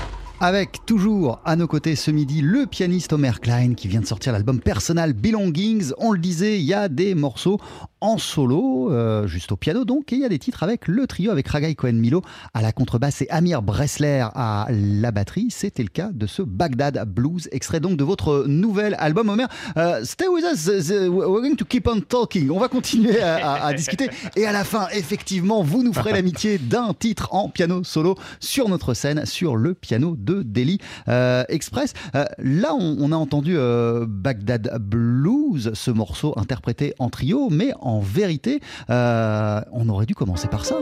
Avec 0.43 0.87
toujours 0.87 1.39
à 1.45 1.55
nos 1.55 1.67
côtés 1.67 1.95
ce 1.95 2.09
midi 2.09 2.41
le 2.41 2.65
pianiste 2.65 3.13
Omer 3.13 3.41
Klein 3.41 3.75
qui 3.75 3.87
vient 3.87 4.01
de 4.01 4.07
sortir 4.07 4.33
l'album 4.33 4.59
Personal 4.59 5.13
Belongings. 5.13 5.91
On 5.99 6.13
le 6.13 6.17
disait, 6.17 6.57
il 6.57 6.65
y 6.65 6.73
a 6.73 6.89
des 6.89 7.13
morceaux 7.13 7.59
en 8.03 8.17
solo, 8.17 8.91
euh, 8.91 9.27
juste 9.27 9.51
au 9.51 9.55
piano 9.55 9.85
donc, 9.85 10.11
et 10.11 10.15
il 10.15 10.21
y 10.23 10.25
a 10.25 10.29
des 10.29 10.39
titres 10.39 10.63
avec 10.63 10.87
le 10.87 11.05
trio 11.05 11.29
avec 11.29 11.47
Ragai 11.47 11.75
Cohen-Milo 11.75 12.23
à 12.55 12.63
la 12.63 12.71
contrebasse 12.71 13.21
et 13.21 13.29
Amir 13.29 13.61
Bressler 13.61 14.25
à 14.33 14.65
la 14.71 15.11
batterie. 15.11 15.49
C'était 15.51 15.83
le 15.83 15.89
cas 15.89 16.09
de 16.11 16.25
ce 16.25 16.41
Baghdad 16.41 17.07
Blues, 17.07 17.47
extrait 17.51 17.79
donc 17.79 17.95
de 17.97 18.03
votre 18.03 18.45
nouvel 18.47 18.95
album. 18.97 19.29
Omer, 19.29 19.47
euh, 19.77 20.03
stay 20.03 20.27
with 20.27 20.43
us, 20.51 20.65
we're 20.65 21.41
going 21.41 21.55
to 21.55 21.65
keep 21.65 21.87
on 21.87 22.01
talking. 22.01 22.49
On 22.49 22.57
va 22.57 22.67
continuer 22.67 23.21
à 23.21 23.71
discuter 23.73 24.09
et 24.35 24.47
à 24.47 24.51
la 24.51 24.63
fin, 24.63 24.87
effectivement, 24.91 25.61
vous 25.61 25.83
nous 25.83 25.93
ferez 25.93 26.13
l'amitié 26.13 26.57
d'un 26.57 26.95
titre 26.95 27.29
en 27.31 27.47
piano 27.49 27.83
solo 27.83 28.15
sur 28.39 28.69
notre 28.69 28.95
scène, 28.95 29.27
sur 29.27 29.55
le 29.55 29.75
piano 29.75 30.15
de 30.17 30.30
Delhi 30.31 30.79
euh, 31.07 31.43
Express. 31.49 31.93
Euh, 32.15 32.25
là, 32.39 32.73
on, 32.73 33.11
a 33.11 33.15
entendu 33.15 33.55
euh, 33.57 34.05
Baghdad 34.07 34.77
Blues, 34.79 35.71
ce 35.73 35.91
morceau 35.91 36.33
interprété 36.37 36.93
en 36.99 37.09
trio, 37.09 37.49
mais 37.49 37.73
en 37.79 37.99
vérité, 37.99 38.61
on 38.89 39.89
aurait 39.89 40.05
dû 40.05 40.15
commencer 40.15 40.47
par 40.47 40.65
ça. 40.65 40.75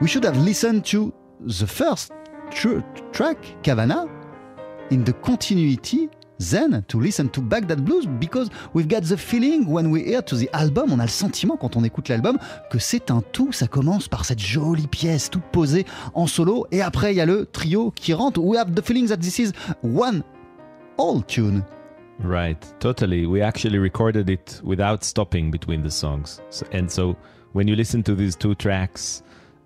We 0.00 0.08
should 0.10 0.26
have 0.26 0.36
listened 0.44 0.82
to 0.90 1.12
the 1.46 1.66
first 1.66 2.12
track, 3.12 3.38
Kavana, 3.62 4.06
in 4.90 5.02
the 5.02 5.12
continuity 5.12 6.10
then 6.38 6.82
to 6.88 7.00
listen 7.00 7.28
to 7.30 7.40
Baghdad 7.40 7.84
Blues 7.84 8.06
because 8.06 8.50
we've 8.72 8.88
got 8.88 9.04
the 9.04 9.16
feeling 9.16 9.66
when 9.66 9.90
we 9.90 10.02
hear 10.04 10.22
to 10.22 10.36
the 10.36 10.48
album, 10.52 10.92
on 10.92 11.00
a 11.00 11.04
le 11.04 11.08
sentiment 11.08 11.56
quand 11.56 11.76
on 11.76 11.84
écoute 11.84 12.08
l'album 12.08 12.38
que 12.70 12.78
c'est 12.78 13.10
un 13.10 13.22
tout. 13.32 13.52
Ça 13.52 13.66
commence 13.66 14.08
par 14.08 14.24
cette 14.24 14.40
jolie 14.40 14.86
pièce 14.86 15.30
toute 15.30 15.44
posée 15.44 15.86
en 16.14 16.26
solo 16.26 16.66
et 16.70 16.82
après 16.82 17.12
il 17.12 17.16
y 17.16 17.20
a 17.20 17.26
le 17.26 17.46
trio 17.46 17.90
qui 17.90 18.14
rentre. 18.14 18.40
We 18.40 18.58
have 18.58 18.74
the 18.74 18.82
feeling 18.82 19.08
that 19.08 19.18
this 19.18 19.38
is 19.38 19.52
one 19.82 20.22
all 20.98 21.22
tune. 21.22 21.62
Right, 22.20 22.58
totally. 22.78 23.26
We 23.26 23.42
actually 23.42 23.78
recorded 23.78 24.30
it 24.30 24.60
without 24.62 25.02
stopping 25.02 25.50
between 25.50 25.82
the 25.82 25.90
songs. 25.90 26.40
and 26.72 26.88
so 26.88 27.16
when 27.52 27.66
you 27.66 27.74
listen 27.74 28.02
to 28.04 28.14
these 28.14 28.36
two 28.36 28.54
tracks, 28.54 29.22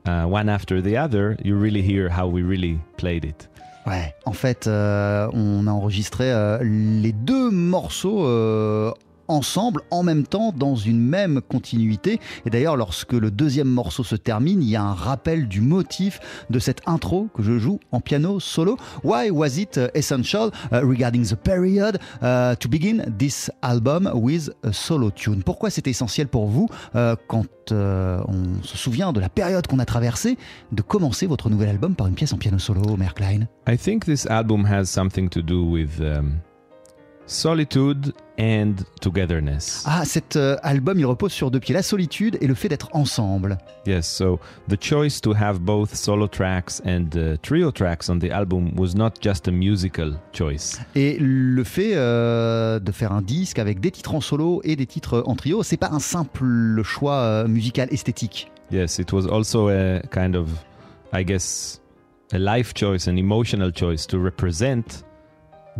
uh, 0.06 0.24
one 0.24 0.48
after 0.48 0.80
the 0.80 0.96
other, 0.96 1.36
you 1.44 1.56
really 1.56 1.82
hear 1.82 2.08
how 2.08 2.26
we 2.26 2.42
really 2.42 2.80
played 2.96 3.24
it. 3.24 3.48
Ouais, 3.88 4.14
en 4.26 4.34
fait, 4.34 4.66
euh, 4.66 5.30
on 5.32 5.66
a 5.66 5.70
enregistré 5.70 6.30
euh, 6.30 6.58
les 6.62 7.12
deux 7.12 7.50
morceaux 7.50 8.26
euh, 8.26 8.92
ensemble, 9.28 9.82
en 9.90 10.02
même 10.02 10.26
temps, 10.26 10.52
dans 10.56 10.74
une 10.74 11.00
même 11.00 11.40
continuité. 11.40 12.20
Et 12.46 12.50
d'ailleurs, 12.50 12.76
lorsque 12.76 13.12
le 13.12 13.30
deuxième 13.30 13.68
morceau 13.68 14.02
se 14.04 14.16
termine, 14.16 14.62
il 14.62 14.68
y 14.68 14.76
a 14.76 14.82
un 14.82 14.94
rappel 14.94 15.48
du 15.48 15.60
motif 15.60 16.20
de 16.50 16.58
cette 16.58 16.80
intro 16.86 17.28
que 17.34 17.42
je 17.42 17.58
joue 17.58 17.78
en 17.92 18.00
piano 18.00 18.40
solo. 18.40 18.76
Why 19.04 19.30
was 19.30 19.58
it 19.58 19.78
essential 19.94 20.50
regarding 20.72 21.24
the 21.26 21.36
period 21.36 21.98
to 22.20 22.68
begin 22.68 23.04
this 23.18 23.50
album 23.62 24.10
with 24.14 24.50
a 24.62 24.72
solo 24.72 25.10
tune? 25.10 25.42
Pourquoi 25.42 25.70
c'est 25.70 25.86
essentiel 25.86 26.28
pour 26.28 26.46
vous 26.46 26.68
quand 27.26 27.46
on 27.72 28.62
se 28.62 28.76
souvient 28.76 29.12
de 29.12 29.20
la 29.20 29.28
période 29.28 29.66
qu'on 29.66 29.78
a 29.78 29.84
traversée 29.84 30.38
de 30.72 30.82
commencer 30.82 31.26
votre 31.26 31.50
nouvel 31.50 31.68
album 31.68 31.94
par 31.94 32.06
une 32.06 32.14
pièce 32.14 32.32
en 32.32 32.38
piano 32.38 32.58
solo, 32.58 32.96
Merklein 32.96 33.46
I 33.66 33.76
think 33.76 34.04
this 34.06 34.26
album 34.26 34.64
has 34.64 34.86
something 34.86 35.28
to 35.28 35.42
do 35.42 35.62
with 35.62 36.00
um, 36.00 36.40
solitude 37.28 38.12
and 38.40 38.74
togetherness. 39.00 39.84
Ah, 39.86 40.04
cet 40.04 40.36
euh, 40.36 40.56
album, 40.62 40.98
il 40.98 41.06
repose 41.06 41.32
sur 41.32 41.50
deux 41.50 41.60
pieds, 41.60 41.74
la 41.74 41.82
solitude 41.82 42.38
et 42.40 42.46
le 42.46 42.54
fait 42.54 42.68
d'être 42.68 42.88
ensemble. 42.92 43.58
Yes, 43.86 44.06
so 44.08 44.40
the 44.68 44.80
choice 44.80 45.20
to 45.20 45.34
have 45.34 45.60
both 45.60 45.94
solo 45.94 46.26
tracks 46.26 46.80
and 46.84 47.10
uh, 47.14 47.36
trio 47.42 47.70
tracks 47.70 48.08
on 48.08 48.18
the 48.18 48.30
album 48.32 48.72
was 48.76 48.94
not 48.94 49.12
just 49.20 49.46
a 49.48 49.52
musical 49.52 50.14
choice. 50.32 50.80
Et 50.94 51.18
le 51.20 51.62
fait 51.64 51.92
euh, 51.94 52.80
de 52.80 52.92
faire 52.92 53.12
un 53.12 53.22
disque 53.22 53.58
avec 53.58 53.80
des 53.80 53.90
titres 53.90 54.14
en 54.14 54.20
solo 54.20 54.60
et 54.64 54.76
des 54.76 54.86
titres 54.86 55.22
en 55.26 55.36
trio, 55.36 55.62
c'est 55.62 55.76
pas 55.76 55.90
un 55.92 56.00
simple 56.00 56.82
choix 56.82 57.20
euh, 57.20 57.48
musical 57.48 57.88
esthétique. 57.92 58.50
Yes, 58.70 58.98
it 58.98 59.12
was 59.12 59.26
also 59.26 59.68
a 59.68 60.00
kind 60.10 60.34
of, 60.34 60.48
I 61.12 61.24
guess, 61.24 61.80
a 62.32 62.38
life 62.38 62.74
choice, 62.74 63.08
an 63.08 63.16
emotional 63.16 63.72
choice 63.72 64.06
to 64.06 64.18
represent 64.18 65.04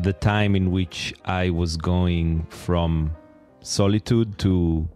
the 0.02 0.12
time 0.12 0.54
in 0.54 0.70
which 0.70 1.12
I 1.24 1.50
was 1.50 1.76
going 1.76 2.46
from 2.50 3.16
solitude 3.60 4.38
to 4.38 4.88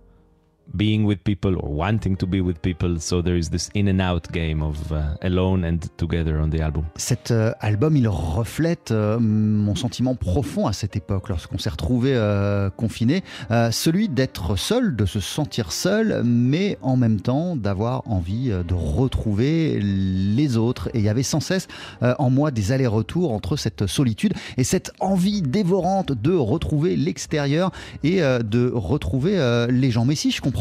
being 0.75 1.05
with 1.05 1.19
people 1.19 1.57
or 1.57 1.69
wanting 1.69 2.17
to 2.17 2.27
be 2.27 2.41
with 2.41 2.57
people. 2.61 2.99
So 2.99 3.23
there 3.23 3.37
is 3.37 3.51
this 3.51 3.69
in 3.75 3.89
and 3.89 4.01
out 4.01 4.31
game 4.33 4.63
of 4.63 4.93
uh, 4.93 5.17
alone 5.23 5.65
and 5.65 5.79
together 5.97 6.39
on 6.41 6.49
the 6.49 6.61
album. 6.61 6.85
Cet 6.97 7.31
euh, 7.31 7.53
album, 7.61 7.97
il 7.97 8.09
reflète 8.09 8.91
euh, 8.91 9.19
mon 9.21 9.75
sentiment 9.75 10.15
profond 10.15 10.67
à 10.67 10.73
cette 10.73 10.97
époque, 10.97 11.29
lorsqu'on 11.29 11.59
s'est 11.59 11.71
retrouvé 11.71 12.13
euh, 12.15 12.71
confiné, 12.71 13.23
celui 13.71 14.09
d'être 14.09 14.57
seul, 14.57 14.97
de 14.97 15.07
se 15.07 15.21
sentir 15.21 15.73
seul, 15.73 16.23
mais 16.25 16.79
en 16.83 16.97
même 16.97 17.21
temps 17.21 17.57
d'avoir 17.57 18.03
envie 18.09 18.49
de 18.49 18.75
retrouver 18.75 19.79
les 19.81 20.57
autres. 20.57 20.89
Et 20.95 20.99
il 20.99 21.05
y 21.05 21.09
avait 21.09 21.23
sans 21.23 21.41
cesse 21.41 21.69
en 22.01 22.31
moi 22.31 22.51
des 22.51 22.73
allers-retours 22.73 23.33
entre 23.33 23.57
cette 23.57 23.87
solitude 23.87 24.35
et 24.57 24.65
cette 24.65 24.93
envie 25.01 25.43
dévorante 25.43 26.13
de 26.13 26.33
retrouver 26.33 26.97
l'extérieur 26.97 27.71
et 28.03 28.21
de 28.21 28.71
retrouver 28.75 29.67
les 29.71 29.91
gens. 29.91 30.05
Mais 30.05 30.15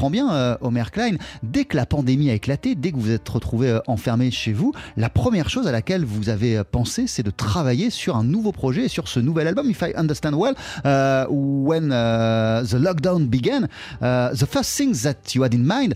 bien, 0.10 0.34
euh, 0.34 0.58
Omer 0.62 0.92
Klein, 0.92 1.16
dès 1.44 1.66
que 1.66 1.78
la 1.78 1.86
pandémie 1.86 2.30
a 2.30 2.34
éclaté, 2.34 2.76
dès 2.76 2.92
que 2.92 2.98
vous 2.98 3.12
êtes 3.12 3.28
retrouvé 3.28 3.70
euh, 3.70 3.80
enfermé 3.88 4.32
chez 4.32 4.54
vous, 4.54 4.74
la 4.98 5.10
première 5.10 5.50
chose 5.50 5.68
à 5.68 5.72
laquelle 5.72 6.06
vous 6.06 6.30
avez 6.30 6.58
euh, 6.58 6.64
pensé, 6.64 7.08
c'est 7.08 7.24
de 7.24 7.32
travailler 7.32 7.90
sur 7.90 8.16
un 8.16 8.24
nouveau 8.24 8.52
projet, 8.52 8.88
sur 8.88 9.08
ce 9.08 9.20
nouvel 9.20 9.48
album. 9.48 9.70
If 9.70 9.82
I 9.82 9.94
understand 9.96 10.34
well, 10.34 10.56
uh, 10.86 11.26
when 11.30 11.92
uh, 11.92 12.64
the 12.64 12.80
lockdown 12.80 13.30
began, 13.30 13.68
uh, 14.02 14.34
the 14.34 14.46
first 14.46 14.76
thing 14.76 14.94
that 15.04 15.36
you 15.36 15.44
had 15.44 15.54
in 15.54 15.64
mind 15.66 15.96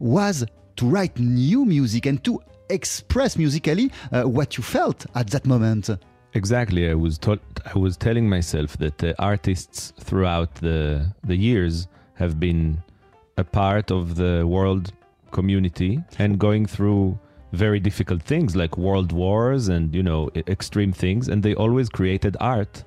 was 0.00 0.44
to 0.76 0.88
write 0.88 1.18
new 1.18 1.64
music 1.64 2.06
and 2.06 2.18
to 2.22 2.40
express 2.68 3.36
musically 3.36 3.90
what 4.10 4.56
you 4.56 4.62
felt 4.62 5.06
at 5.14 5.30
that 5.30 5.46
moment. 5.46 5.88
Exactly. 6.36 6.90
I 6.90 6.94
was 6.94 7.18
I 7.74 7.78
was 7.78 7.96
telling 7.96 8.28
myself 8.28 8.76
that 8.78 9.02
uh, 9.02 9.14
artists 9.18 9.94
throughout 9.98 10.54
the 10.56 11.10
the 11.24 11.36
years 11.36 11.88
have 12.14 12.38
been 12.38 12.82
a 13.36 13.44
part 13.44 13.90
of 13.90 14.16
the 14.16 14.46
world 14.46 14.92
community 15.30 16.02
and 16.18 16.38
going 16.38 16.66
through 16.66 17.18
very 17.52 17.80
difficult 17.80 18.22
things 18.22 18.56
like 18.56 18.76
world 18.76 19.12
wars 19.12 19.68
and 19.68 19.94
you 19.94 20.02
know 20.02 20.30
extreme 20.46 20.92
things. 20.92 21.28
And 21.28 21.42
they 21.42 21.54
always 21.54 21.88
created 21.88 22.36
art 22.40 22.84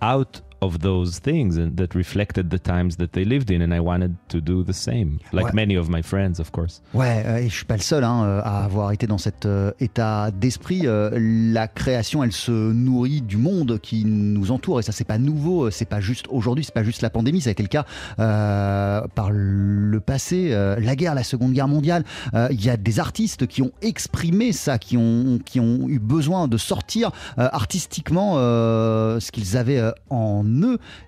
out 0.00 0.40
of 0.62 0.78
those 0.78 1.20
things 1.20 1.58
and 1.58 1.76
that 1.76 1.94
reflected 1.94 2.48
the 2.48 2.58
times 2.58 2.96
that 2.96 3.08
they 3.12 3.24
lived 3.24 3.50
in 3.50 3.60
and 3.60 3.74
I 3.74 3.80
wanted 3.80 4.14
to 4.28 4.40
do 4.40 4.62
the 4.62 4.72
same 4.72 5.18
like 5.32 5.46
ouais. 5.46 5.52
many 5.52 5.76
of 5.76 5.88
my 5.88 6.02
friends 6.02 6.38
of 6.40 6.50
course. 6.52 6.80
Ouais, 6.94 7.22
euh, 7.26 7.36
et 7.38 7.48
je 7.48 7.54
suis 7.54 7.64
pas 7.64 7.76
le 7.76 7.82
seul 7.82 8.04
hein, 8.04 8.24
euh, 8.24 8.40
à 8.44 8.64
avoir 8.64 8.92
été 8.92 9.06
dans 9.06 9.18
cet 9.18 9.44
euh, 9.44 9.72
état 9.80 10.30
d'esprit 10.30 10.86
euh, 10.86 11.10
la 11.52 11.68
création 11.68 12.22
elle 12.22 12.32
se 12.32 12.52
nourrit 12.52 13.20
du 13.20 13.36
monde 13.36 13.78
qui 13.80 14.04
nous 14.04 14.52
entoure 14.52 14.80
et 14.80 14.82
ça 14.82 14.92
c'est 14.92 15.04
pas 15.04 15.18
nouveau, 15.18 15.70
c'est 15.70 15.88
pas 15.88 16.00
juste 16.00 16.26
aujourd'hui, 16.30 16.64
c'est 16.64 16.74
pas 16.74 16.84
juste 16.84 17.02
la 17.02 17.10
pandémie, 17.10 17.40
ça 17.40 17.48
a 17.48 17.52
été 17.52 17.62
le 17.62 17.68
cas 17.68 17.84
euh, 18.18 19.02
par 19.14 19.30
le 19.32 20.00
passé, 20.00 20.50
euh, 20.52 20.78
la 20.78 20.96
guerre, 20.96 21.14
la 21.14 21.24
Seconde 21.24 21.52
Guerre 21.52 21.68
mondiale, 21.68 22.04
il 22.50 22.64
y 22.64 22.70
a 22.70 22.76
des 22.76 23.00
artistes 23.00 23.46
qui 23.46 23.62
ont 23.62 23.72
exprimé 23.82 24.52
ça, 24.52 24.78
qui 24.78 24.96
ont 24.96 25.38
qui 25.44 25.60
ont 25.60 25.88
eu 25.88 25.98
besoin 25.98 26.48
de 26.48 26.56
sortir 26.56 27.10
artistiquement 27.36 28.34
ce 28.34 29.30
qu'ils 29.30 29.56
avaient 29.56 29.82
en 30.10 30.44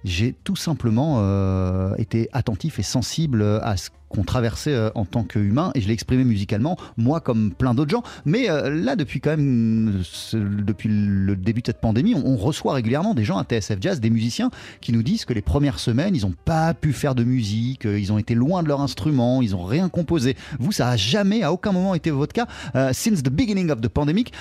j'ai 0.04 0.34
tout 0.44 0.56
simplement 0.56 1.16
euh, 1.18 1.94
été 1.96 2.28
attentif 2.32 2.78
et 2.78 2.82
sensible 2.82 3.42
à 3.62 3.76
ce 3.76 3.90
qu'on 4.14 4.24
traversait 4.24 4.74
euh, 4.74 4.90
en 4.94 5.04
tant 5.04 5.24
qu'humain 5.24 5.70
et 5.74 5.80
je 5.80 5.88
l'ai 5.88 5.94
exprimé 5.94 6.24
musicalement, 6.24 6.76
moi 6.96 7.20
comme 7.20 7.52
plein 7.52 7.74
d'autres 7.74 7.90
gens. 7.90 8.02
Mais 8.24 8.48
euh, 8.48 8.70
là, 8.70 8.96
depuis 8.96 9.20
quand 9.20 9.30
même, 9.30 10.02
depuis 10.32 10.88
le 10.90 11.36
début 11.36 11.60
de 11.60 11.66
cette 11.66 11.80
pandémie, 11.80 12.14
on, 12.14 12.34
reçoit 12.44 12.74
régulièrement 12.74 13.14
des 13.14 13.24
gens 13.24 13.38
à 13.38 13.44
TSF 13.44 13.78
Jazz, 13.80 14.00
des 14.00 14.10
musiciens 14.10 14.50
qui 14.80 14.92
nous 14.92 15.02
disent 15.02 15.24
que 15.24 15.32
les 15.32 15.40
premières 15.40 15.78
semaines, 15.78 16.14
ils 16.14 16.22
n'ont 16.22 16.34
pas 16.44 16.74
pu 16.74 16.92
faire 16.92 17.14
de 17.14 17.24
musique, 17.24 17.84
ils 17.84 18.12
ont 18.12 18.18
été 18.18 18.34
loin 18.34 18.62
de 18.62 18.68
leur 18.68 18.82
instrument, 18.82 19.40
ils 19.40 19.52
n'ont 19.52 19.64
rien 19.64 19.88
composé. 19.88 20.36
Vous, 20.58 20.72
ça 20.72 20.88
a 20.88 20.96
jamais, 20.96 21.42
à 21.42 21.52
aucun 21.52 21.72
moment 21.72 21.94
été 21.94 22.10
votre 22.10 22.34
cas. 22.34 22.46
Since 22.92 23.22
the 23.22 23.30
beginning 23.30 23.70
of 23.70 23.80
the 23.80 23.88
pandemic, 23.88 24.32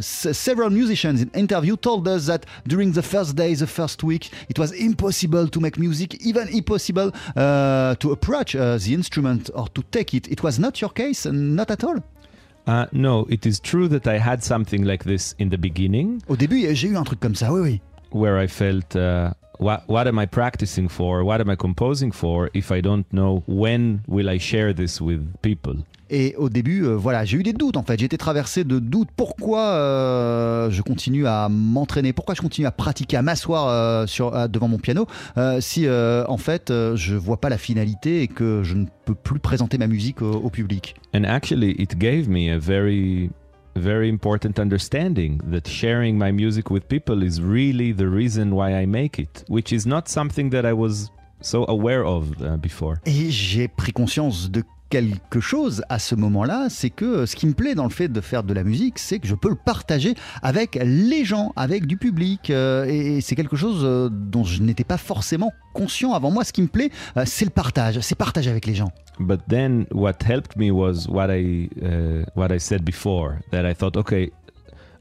several 0.00 0.70
musicians 0.70 1.16
in 1.34 1.40
interview 1.40 1.76
told 1.76 2.06
us 2.06 2.26
that 2.26 2.40
during 2.66 2.92
the 2.92 3.02
first 3.02 3.34
days, 3.34 3.58
the 3.58 3.66
first 3.66 4.04
week, 4.04 4.30
it 4.48 4.58
was 4.58 4.72
impossible 4.72 5.48
to 5.48 5.58
make 5.58 5.78
music, 5.78 6.16
even 6.24 6.48
impossible 6.48 7.10
uh, 7.34 7.94
to 7.96 8.12
approach 8.12 8.54
uh, 8.70 8.78
the 8.78 8.94
instrument 8.94 9.50
or 9.54 9.68
to 9.68 9.82
take 9.90 10.14
it. 10.14 10.28
It 10.28 10.42
was 10.42 10.58
not 10.58 10.80
your 10.80 10.90
case, 10.90 11.26
not 11.26 11.70
at 11.70 11.84
all. 11.84 12.02
Uh, 12.66 12.86
no, 12.92 13.26
it 13.28 13.46
is 13.46 13.58
true 13.60 13.88
that 13.88 14.06
I 14.06 14.18
had 14.18 14.44
something 14.44 14.84
like 14.84 15.04
this 15.04 15.34
in 15.38 15.48
the 15.48 15.58
beginning. 15.58 16.22
Au 16.28 16.36
début, 16.36 16.74
j'ai 16.74 16.88
eu 16.88 16.96
un 16.96 17.04
truc 17.04 17.20
comme 17.20 17.34
ça, 17.34 17.52
oui, 17.52 17.60
oui. 17.60 17.80
Where 18.12 18.38
I 18.38 18.46
felt 18.46 18.94
uh, 18.96 19.32
what 19.58 19.82
what 19.86 20.06
am 20.06 20.18
I 20.18 20.26
practicing 20.26 20.88
for? 20.88 21.24
What 21.24 21.40
am 21.40 21.50
I 21.50 21.56
composing 21.56 22.12
for 22.12 22.50
if 22.54 22.70
I 22.70 22.80
don't 22.80 23.06
know 23.12 23.42
when 23.46 24.02
will 24.06 24.28
I 24.28 24.38
share 24.38 24.72
this 24.72 25.00
with 25.00 25.22
people? 25.42 25.84
Et 26.12 26.34
au 26.36 26.48
début, 26.48 26.84
euh, 26.84 26.96
voilà, 26.96 27.24
j'ai 27.24 27.38
eu 27.38 27.44
des 27.44 27.52
doutes 27.52 27.76
en 27.76 27.84
fait. 27.84 27.98
J'ai 27.98 28.06
été 28.06 28.18
traversé 28.18 28.64
de 28.64 28.80
doutes. 28.80 29.10
Pourquoi 29.16 29.60
euh, 29.60 30.68
je 30.70 30.82
continue 30.82 31.28
à 31.28 31.48
m'entraîner? 31.48 32.12
Pourquoi 32.12 32.34
je 32.34 32.42
continue 32.42 32.66
à 32.66 32.72
pratiquer, 32.72 33.16
à 33.16 33.22
m'asseoir 33.22 33.68
euh, 33.68 34.06
sur 34.06 34.48
devant 34.48 34.66
mon 34.66 34.78
piano 34.78 35.06
si 35.60 35.88
en 35.88 36.36
fait 36.36 36.72
je 36.94 37.14
vois 37.14 37.40
pas 37.40 37.48
la 37.48 37.58
finalité 37.58 38.22
et 38.22 38.28
que 38.28 38.62
je 38.64 38.74
ne 38.74 38.86
peux 39.04 39.14
plus 39.14 39.38
présenter 39.38 39.78
ma 39.78 39.86
musique 39.86 40.20
au, 40.20 40.32
au 40.32 40.50
public? 40.50 40.96
And 41.14 41.24
actually, 41.24 41.76
it 41.78 41.96
gave 41.98 42.28
me 42.28 42.50
a 42.50 42.58
very, 42.58 43.30
very 43.76 44.08
important 44.08 44.58
understanding 44.58 45.40
that 45.50 45.68
sharing 45.68 46.18
my 46.18 46.32
music 46.32 46.70
with 46.70 46.82
people 46.88 47.22
is 47.22 47.40
really 47.40 47.94
the 47.94 48.06
reason 48.06 48.52
why 48.52 48.72
I 48.72 48.86
make 48.86 49.20
it, 49.20 49.44
which 49.48 49.72
is 49.72 49.86
not 49.86 50.08
something 50.08 50.50
that 50.50 50.64
I 50.64 50.72
was 50.72 51.10
so 51.40 51.64
aware 51.68 52.04
of 52.04 52.30
before. 52.60 52.96
Et 53.06 53.30
j'ai 53.30 53.68
pris 53.68 53.92
conscience 53.92 54.50
de 54.50 54.62
quelque 54.90 55.40
chose 55.40 55.82
à 55.88 55.98
ce 55.98 56.14
moment-là, 56.16 56.66
c'est 56.68 56.90
que 56.90 57.24
ce 57.24 57.36
qui 57.36 57.46
me 57.46 57.54
plaît 57.54 57.74
dans 57.74 57.84
le 57.84 57.90
fait 57.90 58.08
de 58.08 58.20
faire 58.20 58.42
de 58.42 58.52
la 58.52 58.64
musique, 58.64 58.98
c'est 58.98 59.20
que 59.20 59.28
je 59.28 59.36
peux 59.36 59.48
le 59.48 59.54
partager 59.54 60.14
avec 60.42 60.78
les 60.82 61.24
gens, 61.24 61.52
avec 61.56 61.86
du 61.86 61.96
public. 61.96 62.50
euh, 62.50 62.84
et 62.84 63.20
c'est 63.20 63.36
quelque 63.36 63.56
chose 63.56 63.82
euh, 63.84 64.08
dont 64.10 64.44
je 64.44 64.62
n'étais 64.62 64.84
pas 64.84 64.98
forcément 64.98 65.52
conscient 65.72 66.12
avant 66.12 66.30
moi. 66.30 66.44
Ce 66.44 66.52
qui 66.52 66.60
me 66.60 66.66
plaît, 66.66 66.90
euh, 67.16 67.22
c'est 67.24 67.44
le 67.44 67.52
partage, 67.52 68.00
c'est 68.00 68.16
partager 68.16 68.50
avec 68.50 68.66
les 68.66 68.74
gens. 68.74 68.90
But 69.20 69.40
then, 69.48 69.86
what 69.92 70.24
helped 70.26 70.56
me 70.56 70.70
was 70.70 71.06
what 71.08 71.28
I 71.30 71.68
uh, 71.82 72.24
what 72.34 72.52
I 72.52 72.58
said 72.58 72.82
before. 72.82 73.38
That 73.52 73.70
I 73.70 73.74
thought, 73.74 73.96
okay, 73.96 74.32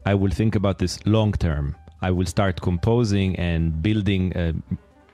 I 0.05 0.13
will 0.13 0.31
think 0.31 0.55
about 0.55 0.75
this 0.75 0.99
long 1.05 1.31
term. 1.31 1.73
I 2.01 2.11
will 2.11 2.27
start 2.27 2.61
composing 2.61 3.37
and 3.39 3.81
building 3.81 4.31
a 4.35 4.53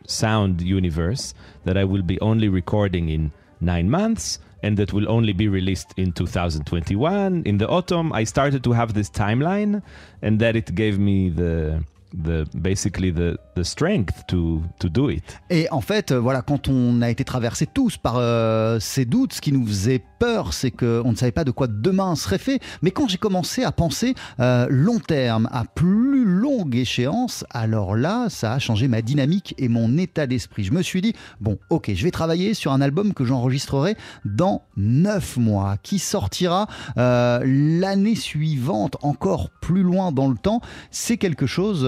sound 0.05 0.61
universe 0.61 1.33
that 1.63 1.77
I 1.77 1.85
will 1.85 2.03
be 2.03 2.19
only 2.19 2.49
recording 2.49 3.09
in 3.09 3.31
nine 3.61 3.89
months 3.89 4.39
and 4.65 4.77
that 4.77 4.91
will 4.91 5.07
only 5.07 5.31
be 5.31 5.47
released 5.47 5.93
in 5.95 6.11
2021 6.11 7.43
in 7.45 7.57
the 7.59 7.67
autumn 7.67 8.11
i 8.13 8.23
started 8.23 8.63
to 8.63 8.71
have 8.71 8.93
this 8.93 9.09
timeline 9.09 9.81
and 10.23 10.39
that 10.39 10.55
it 10.55 10.73
gave 10.73 10.97
me 10.97 11.29
the 11.29 11.83
the 12.13 12.47
basically 12.61 13.11
the 13.11 13.37
the 13.55 13.63
strength 13.63 14.25
to 14.27 14.61
do 14.83 15.09
it 15.09 15.23
Et 15.49 15.67
en 15.71 15.81
fait, 15.81 16.11
euh, 16.11 16.19
voilà, 16.19 16.41
quand 16.41 16.67
on 16.67 17.01
a 17.01 17.09
été 17.09 17.23
traversés 17.23 17.65
tous 17.65 17.97
par 17.97 18.15
euh, 18.17 18.79
ces 18.79 19.05
doutes, 19.05 19.33
ce 19.33 19.41
qui 19.41 19.51
nous 19.51 19.65
faisait 19.65 20.03
peur, 20.19 20.53
c'est 20.53 20.71
qu'on 20.71 21.11
ne 21.11 21.15
savait 21.15 21.31
pas 21.31 21.43
de 21.43 21.51
quoi 21.51 21.67
demain 21.67 22.15
serait 22.15 22.37
fait. 22.37 22.59
Mais 22.81 22.91
quand 22.91 23.07
j'ai 23.07 23.17
commencé 23.17 23.63
à 23.63 23.71
penser 23.71 24.15
euh, 24.39 24.67
long 24.69 24.99
terme, 24.99 25.49
à 25.51 25.63
plus 25.65 26.25
longue 26.25 26.75
échéance, 26.75 27.45
alors 27.49 27.95
là, 27.95 28.27
ça 28.29 28.53
a 28.53 28.59
changé 28.59 28.87
ma 28.87 29.01
dynamique 29.01 29.55
et 29.57 29.67
mon 29.69 29.97
état 29.97 30.27
d'esprit. 30.27 30.63
Je 30.63 30.73
me 30.73 30.81
suis 30.81 31.01
dit, 31.01 31.13
bon, 31.39 31.57
ok, 31.69 31.91
je 31.93 32.03
vais 32.03 32.11
travailler 32.11 32.53
sur 32.53 32.71
un 32.71 32.81
album 32.81 33.13
que 33.13 33.25
j'enregistrerai 33.25 33.95
dans 34.25 34.63
9 34.77 35.37
mois, 35.37 35.77
qui 35.81 35.99
sortira 35.99 36.67
l'année 36.95 38.15
suivante, 38.15 38.97
encore 39.01 39.49
plus 39.49 39.83
loin 39.83 40.11
dans 40.11 40.29
le 40.29 40.37
temps. 40.37 40.61
C'est 40.91 41.17
quelque 41.17 41.45
chose 41.45 41.87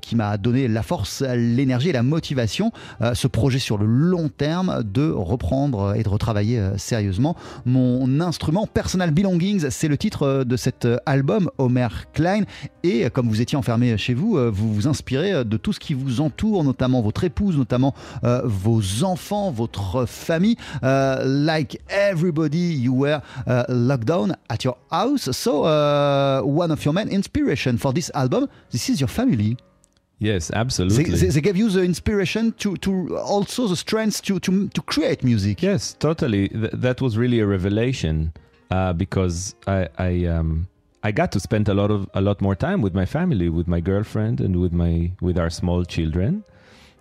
qui 0.00 0.16
m'a 0.16 0.36
donné 0.36 0.68
la 0.68 0.82
force, 0.82 0.99
l'énergie 1.36 1.90
et 1.90 1.92
la 1.92 2.02
motivation, 2.02 2.72
euh, 3.00 3.14
ce 3.14 3.26
projet 3.26 3.58
sur 3.58 3.78
le 3.78 3.86
long 3.86 4.28
terme, 4.28 4.82
de 4.84 5.10
reprendre 5.10 5.94
et 5.96 6.02
de 6.02 6.08
retravailler 6.08 6.58
euh, 6.58 6.78
sérieusement 6.78 7.36
mon 7.64 8.20
instrument. 8.20 8.66
Personal 8.66 9.10
Belongings, 9.10 9.70
c'est 9.70 9.88
le 9.88 9.96
titre 9.96 10.22
euh, 10.22 10.44
de 10.44 10.56
cet 10.56 10.86
album, 11.06 11.50
Homer 11.58 11.88
Klein. 12.12 12.42
Et 12.82 13.08
comme 13.10 13.28
vous 13.28 13.40
étiez 13.40 13.56
enfermé 13.56 13.96
chez 13.98 14.14
vous, 14.14 14.38
vous 14.50 14.74
vous 14.74 14.88
inspirez 14.88 15.44
de 15.44 15.56
tout 15.56 15.72
ce 15.72 15.80
qui 15.80 15.94
vous 15.94 16.20
entoure, 16.20 16.64
notamment 16.64 17.02
votre 17.02 17.24
épouse, 17.24 17.56
notamment 17.56 17.94
vos 18.22 19.04
enfants, 19.04 19.50
votre 19.50 20.06
famille. 20.06 20.56
Like 20.82 21.80
everybody, 21.88 22.74
you 22.74 22.94
were 22.94 23.20
locked 23.68 24.06
down 24.06 24.36
at 24.48 24.64
your 24.64 24.76
house. 24.90 25.30
So, 25.32 25.64
uh, 25.64 26.42
one 26.42 26.70
of 26.70 26.84
your 26.84 26.92
main 26.92 27.08
inspiration 27.08 27.78
for 27.78 27.92
this 27.92 28.10
album, 28.14 28.46
this 28.70 28.88
is 28.88 29.00
your 29.00 29.08
family. 29.08 29.56
Yes 30.20 30.50
absolutely 30.52 31.04
they, 31.04 31.26
they 31.26 31.40
gave 31.40 31.56
you 31.56 31.68
the 31.68 31.82
inspiration 31.82 32.52
to, 32.52 32.76
to 32.76 33.18
also 33.18 33.66
the 33.66 33.76
strength 33.76 34.22
to, 34.22 34.38
to, 34.40 34.68
to 34.68 34.82
create 34.82 35.24
music. 35.24 35.62
Yes, 35.62 35.94
totally. 35.98 36.48
Th- 36.48 36.70
that 36.72 37.00
was 37.00 37.16
really 37.18 37.40
a 37.40 37.46
revelation 37.46 38.32
uh, 38.70 38.92
because 38.92 39.54
I 39.66 39.88
I 39.98 40.26
um 40.26 40.68
I 41.02 41.12
got 41.12 41.32
to 41.32 41.40
spend 41.40 41.68
a 41.68 41.74
lot 41.74 41.90
of 41.90 42.08
a 42.14 42.20
lot 42.20 42.40
more 42.40 42.54
time 42.54 42.82
with 42.82 42.94
my 42.94 43.06
family, 43.06 43.48
with 43.48 43.66
my 43.66 43.80
girlfriend, 43.80 44.40
and 44.40 44.60
with 44.60 44.72
my 44.72 45.12
with 45.20 45.38
our 45.38 45.50
small 45.50 45.84
children. 45.84 46.44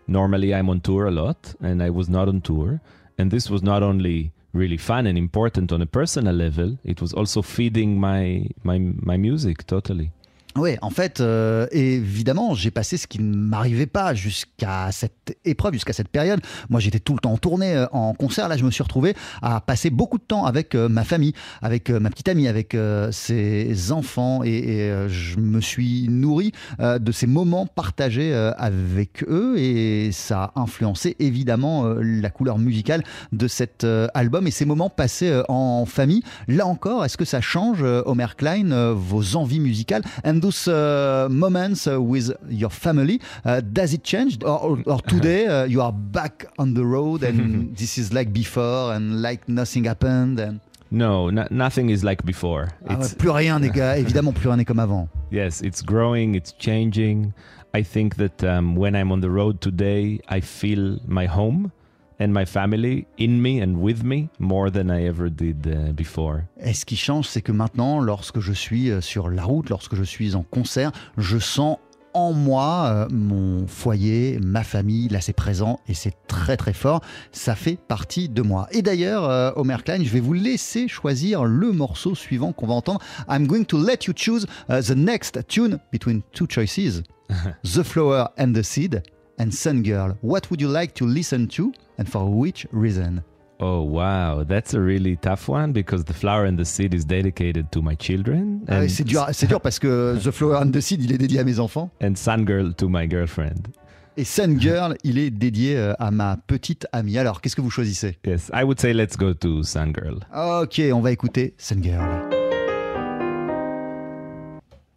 Normally, 0.08 0.56
I'm 0.56 0.70
on 0.70 0.80
tour 0.82 1.06
a 1.06 1.12
lot, 1.12 1.54
and 1.62 1.84
I 1.84 1.90
was 1.92 2.10
not 2.10 2.28
on 2.28 2.42
tour. 2.42 2.82
And 3.18 3.30
this 3.30 3.50
was 3.50 3.62
not 3.62 3.84
only 3.84 4.32
really 4.54 4.78
fun 4.78 5.06
and 5.06 5.18
important 5.18 5.72
on 5.72 5.82
a 5.82 5.86
personal 5.86 6.34
level; 6.34 6.78
it 6.84 7.02
was 7.02 7.14
also 7.14 7.42
feeding 7.42 8.00
my 8.00 8.48
my 8.64 8.80
my 8.80 9.18
music 9.18 9.68
totally. 9.68 10.12
Oui, 10.56 10.78
en 10.82 10.90
fait, 10.90 11.22
euh, 11.22 11.68
évidemment, 11.72 12.56
j'ai 12.56 12.72
passé 12.72 12.98
ce 12.98 13.06
qui 13.06 13.20
ne 13.22 13.36
m'arrivait 13.36 13.86
pas 13.86 14.16
jusqu'à 14.16 14.92
cette 14.92 15.38
épreuve, 15.46 15.74
jusqu'à 15.74 15.94
cette 15.94 16.08
période. 16.08 16.42
Moi, 16.70 16.80
j'étais 16.80 17.00
tout 17.00 17.14
le 17.14 17.20
temps 17.20 17.34
en 17.34 17.38
tournée, 17.38 17.76
euh, 17.76 17.86
en 17.92 18.16
concert. 18.16 18.48
Là, 18.48 18.58
je 18.58 18.66
me 18.66 18.72
suis 18.72 18.82
retrouvé 18.82 19.16
à 19.44 19.62
passer 19.62 19.92
beaucoup 19.92 20.18
de 20.18 20.24
temps 20.24 20.46
avec 20.46 20.74
euh, 20.74 20.90
ma 20.90 21.04
famille, 21.04 21.34
avec 21.62 21.92
euh, 21.92 22.00
ma 22.00 22.10
petite 22.10 22.30
amie, 22.30 22.48
avec 22.48 22.76
ses 23.12 23.92
enfants. 23.92 24.44
Et, 24.44 24.90
je 25.08 25.38
me 25.38 25.62
suis 25.62 26.08
nourri 26.10 26.52
de 26.80 27.12
ces 27.12 27.28
moments 27.28 27.66
partagés 27.66 28.34
avec 28.58 29.24
eux. 29.28 29.58
Et 29.58 30.12
ça 30.12 30.52
a 30.56 30.62
influencé 30.62 31.16
évidemment 31.20 31.84
la 32.00 32.30
couleur 32.30 32.58
musicale 32.58 33.04
de 33.32 33.48
cet 33.48 33.86
album 34.14 34.48
et 34.48 34.52
ces 34.52 34.66
moments 34.66 34.90
passés 34.90 35.42
en 35.48 35.86
famille. 35.86 36.24
Là 36.48 36.66
encore, 36.68 37.06
est-ce 37.06 37.18
que 37.18 37.26
ça 37.26 37.42
change, 37.42 37.84
Homer 37.84 38.28
Klein, 38.38 38.94
vos 38.94 39.36
envies 39.36 39.60
musicales? 39.60 40.04
Those 40.40 40.68
uh, 40.68 41.28
moments 41.30 41.88
uh, 41.88 42.02
with 42.02 42.32
your 42.50 42.70
family, 42.70 43.22
uh, 43.46 43.62
does 43.62 43.94
it 43.94 44.04
change? 44.04 44.44
Or, 44.44 44.60
or, 44.60 44.84
or 44.86 45.02
today 45.02 45.48
uh, 45.48 45.66
you 45.66 45.82
are 45.82 45.94
back 45.94 46.46
on 46.58 46.74
the 46.74 46.86
road 46.86 47.24
and 47.24 47.76
this 47.78 47.98
is 47.98 48.14
like 48.14 48.34
before 48.34 48.94
and 48.94 49.22
like 49.22 49.48
nothing 49.48 49.86
happened 49.86 50.40
and... 50.40 50.60
No, 50.92 51.30
no 51.30 51.46
nothing 51.52 51.92
is 51.92 52.04
like 52.04 52.26
before. 52.26 52.70
Ah 52.88 52.98
ouais, 52.98 53.16
plus 53.16 53.30
rien 53.30 53.60
n'est 53.60 53.70
évidemment 54.00 54.34
plus 54.34 54.48
rien 54.48 54.58
n'est 54.58 54.66
comme 54.66 54.80
avant. 54.80 55.08
Yes, 55.30 55.62
it's 55.62 55.84
growing, 55.84 56.34
it's 56.34 56.52
changing. 56.58 57.32
I 57.76 57.84
think 57.84 58.16
that 58.16 58.44
um, 58.44 58.76
when 58.76 58.96
I'm 58.96 59.12
on 59.12 59.22
the 59.22 59.30
road 59.30 59.62
today, 59.62 60.20
I 60.28 60.40
feel 60.40 60.98
my 61.06 61.28
home 61.28 61.72
and 62.20 62.28
my 62.28 62.46
family 62.46 63.08
in 63.18 63.42
me 63.42 63.62
and 63.62 63.76
with 63.78 64.04
me 64.04 64.30
more 64.40 64.70
than 64.70 64.90
I 64.90 65.06
ever 65.08 65.30
did 65.30 65.68
uh, 65.68 65.94
before. 65.94 66.42
Et 66.62 66.74
ce 66.74 66.86
qui 66.86 66.96
change, 66.96 67.28
c'est 67.28 67.42
que 67.42 67.52
maintenant, 67.52 68.00
lorsque 68.00 68.40
je 68.40 68.54
suis 68.54 68.92
euh, 68.92 69.02
sur 69.02 69.30
la 69.30 69.44
route, 69.44 69.70
lorsque 69.70 69.96
je 69.96 70.04
suis 70.04 70.36
en 70.36 70.44
concert, 70.44 70.92
je 71.18 71.38
sens 71.38 71.78
en 72.14 72.34
moi 72.34 72.88
euh, 72.88 73.08
mon 73.12 73.68
foyer, 73.68 74.40
ma 74.42 74.64
famille, 74.64 75.08
là 75.10 75.22
c'est 75.22 75.34
présent 75.34 75.80
et 75.88 75.94
c'est 75.94 76.16
très 76.28 76.58
très 76.58 76.74
fort, 76.74 77.02
ça 77.32 77.56
fait 77.56 77.78
partie 77.88 78.30
de 78.30 78.42
moi. 78.42 78.68
Et 78.72 78.82
d'ailleurs, 78.82 79.26
euh, 79.26 79.52
Homer 79.56 79.78
Klein, 79.84 80.04
je 80.04 80.10
vais 80.10 80.20
vous 80.20 80.34
laisser 80.34 80.88
choisir 80.88 81.46
le 81.46 81.72
morceau 81.72 82.16
suivant 82.16 82.52
qu'on 82.52 82.68
va 82.68 82.74
entendre. 82.74 83.02
I'm 83.30 83.48
going 83.48 83.66
to 83.66 83.78
let 83.78 84.06
you 84.08 84.14
choose 84.16 84.46
uh, 84.70 84.82
the 84.82 84.96
next 84.96 85.48
tune 85.48 85.80
between 85.92 86.22
two 86.34 86.48
choices, 86.48 87.04
The 87.64 87.84
Flower 87.84 88.30
and 88.38 88.54
the 88.54 88.64
Seed 88.64 89.04
and 89.40 89.52
Sun 89.52 89.84
Girl. 89.84 90.16
What 90.22 90.50
would 90.50 90.62
you 90.62 90.70
like 90.70 90.94
to 90.96 91.06
listen 91.06 91.48
to? 91.50 91.72
And 92.00 92.06
for 92.08 92.26
which 92.26 92.66
reason? 92.72 93.22
Oh 93.62 93.82
wow, 93.84 94.44
that's 94.46 94.74
a 94.74 94.80
really 94.80 95.18
tough 95.18 95.50
one 95.50 95.74
because 95.74 96.06
the 96.06 96.14
flower 96.14 96.46
and 96.46 96.58
the 96.58 96.64
seed 96.64 96.94
is 96.94 97.04
dedicated 97.06 97.70
to 97.74 97.82
my 97.82 97.94
children 97.94 98.62
Ah 98.70 98.88
c'est 98.88 99.04
dur, 99.04 99.28
c'est 99.34 99.48
dur 99.48 99.60
parce 99.60 99.80
que 99.80 100.18
The 100.24 100.32
Flower 100.32 100.56
and 100.64 100.72
the 100.72 100.80
Seed, 100.80 101.04
il 101.04 101.12
est 101.12 101.18
dédié 101.18 101.40
à 101.40 101.44
mes 101.44 101.60
enfants. 101.60 101.92
and 102.02 102.16
Sun 102.16 102.46
Girl 102.48 102.74
to 102.76 102.88
my 102.88 103.06
girlfriend. 103.10 103.68
Et 104.16 104.24
Sun 104.24 104.60
Girl, 104.60 104.96
il 105.04 105.18
est 105.18 105.30
dédié 105.30 105.78
euh, 105.78 105.94
à 106.00 106.10
ma 106.12 106.38
petite 106.48 106.88
amie. 106.92 107.18
Alors, 107.18 107.40
qu'est-ce 107.42 107.56
que 107.56 107.62
vous 107.62 107.70
choisissez? 107.70 108.18
Yes, 108.26 108.50
I 108.54 108.64
would 108.64 108.80
say 108.80 108.94
let's 108.94 109.16
go 109.18 109.34
to 109.34 109.64
Sun 109.64 109.94
Girl. 109.94 110.20
Ok, 110.62 110.82
on 110.94 111.00
va 111.02 111.12
écouter 111.12 111.54
Sun 111.58 111.82
Girl. 111.84 112.30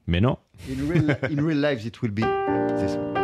Mais 0.06 0.20
non. 0.20 0.38
In 0.68 0.88
real, 0.88 1.16
in 1.30 1.44
real 1.44 1.58
life, 1.60 1.84
it 1.84 2.00
will 2.02 2.10
be 2.12 2.22
this 2.78 2.96
one. 2.96 3.21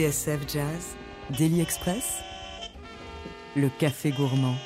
TSF 0.00 0.48
Jazz, 0.50 0.96
Daily 1.38 1.60
Express, 1.60 2.22
le 3.54 3.68
café 3.78 4.12
gourmand. 4.12 4.56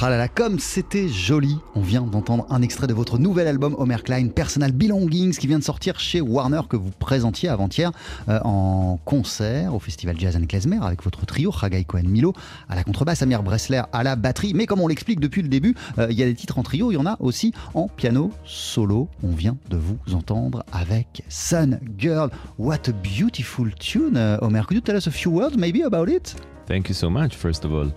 Ah 0.00 0.10
là 0.10 0.16
là, 0.16 0.28
comme 0.28 0.60
c'était 0.60 1.08
joli 1.08 1.58
On 1.74 1.80
vient 1.80 2.02
d'entendre 2.02 2.46
un 2.50 2.62
extrait 2.62 2.86
de 2.86 2.94
votre 2.94 3.18
nouvel 3.18 3.48
album 3.48 3.74
Homer 3.78 3.96
Klein, 4.04 4.28
Personal 4.28 4.70
Belongings, 4.70 5.36
qui 5.36 5.48
vient 5.48 5.58
de 5.58 5.64
sortir 5.64 5.98
chez 5.98 6.20
Warner, 6.20 6.60
que 6.68 6.76
vous 6.76 6.92
présentiez 6.92 7.48
avant-hier 7.48 7.90
euh, 8.28 8.38
en 8.44 9.00
concert 9.04 9.74
au 9.74 9.80
Festival 9.80 10.14
Jazz 10.16 10.36
and 10.36 10.46
Klezmer 10.46 10.78
avec 10.80 11.02
votre 11.02 11.26
trio, 11.26 11.52
Haggai 11.60 11.84
Cohen 11.84 12.04
Milo 12.04 12.32
à 12.68 12.76
la 12.76 12.84
contrebasse, 12.84 13.22
Amir 13.22 13.42
Bressler 13.42 13.82
à 13.92 14.04
la 14.04 14.14
batterie. 14.14 14.54
Mais 14.54 14.66
comme 14.66 14.80
on 14.80 14.86
l'explique 14.86 15.18
depuis 15.18 15.42
le 15.42 15.48
début, 15.48 15.74
euh, 15.98 16.06
il 16.10 16.16
y 16.16 16.22
a 16.22 16.26
des 16.26 16.34
titres 16.34 16.60
en 16.60 16.62
trio, 16.62 16.92
il 16.92 16.94
y 16.94 16.98
en 16.98 17.06
a 17.06 17.16
aussi 17.18 17.52
en 17.74 17.88
piano 17.88 18.30
solo. 18.44 19.08
On 19.24 19.32
vient 19.32 19.56
de 19.68 19.76
vous 19.76 19.98
entendre 20.14 20.64
avec 20.70 21.24
Sun 21.28 21.80
Girl. 21.98 22.30
What 22.56 22.88
a 22.88 22.92
beautiful 22.92 23.74
tune, 23.74 24.16
uh, 24.16 24.44
Homer. 24.44 24.62
Could 24.62 24.76
you 24.76 24.80
tell 24.80 24.96
us 24.96 25.08
a 25.08 25.10
few 25.10 25.32
words 25.32 25.56
maybe 25.56 25.82
about 25.82 26.08
it? 26.08 26.36
Thank 26.68 26.88
you 26.88 26.94
so 26.94 27.10
much, 27.10 27.34
first 27.34 27.64
of 27.64 27.72
all. 27.72 27.90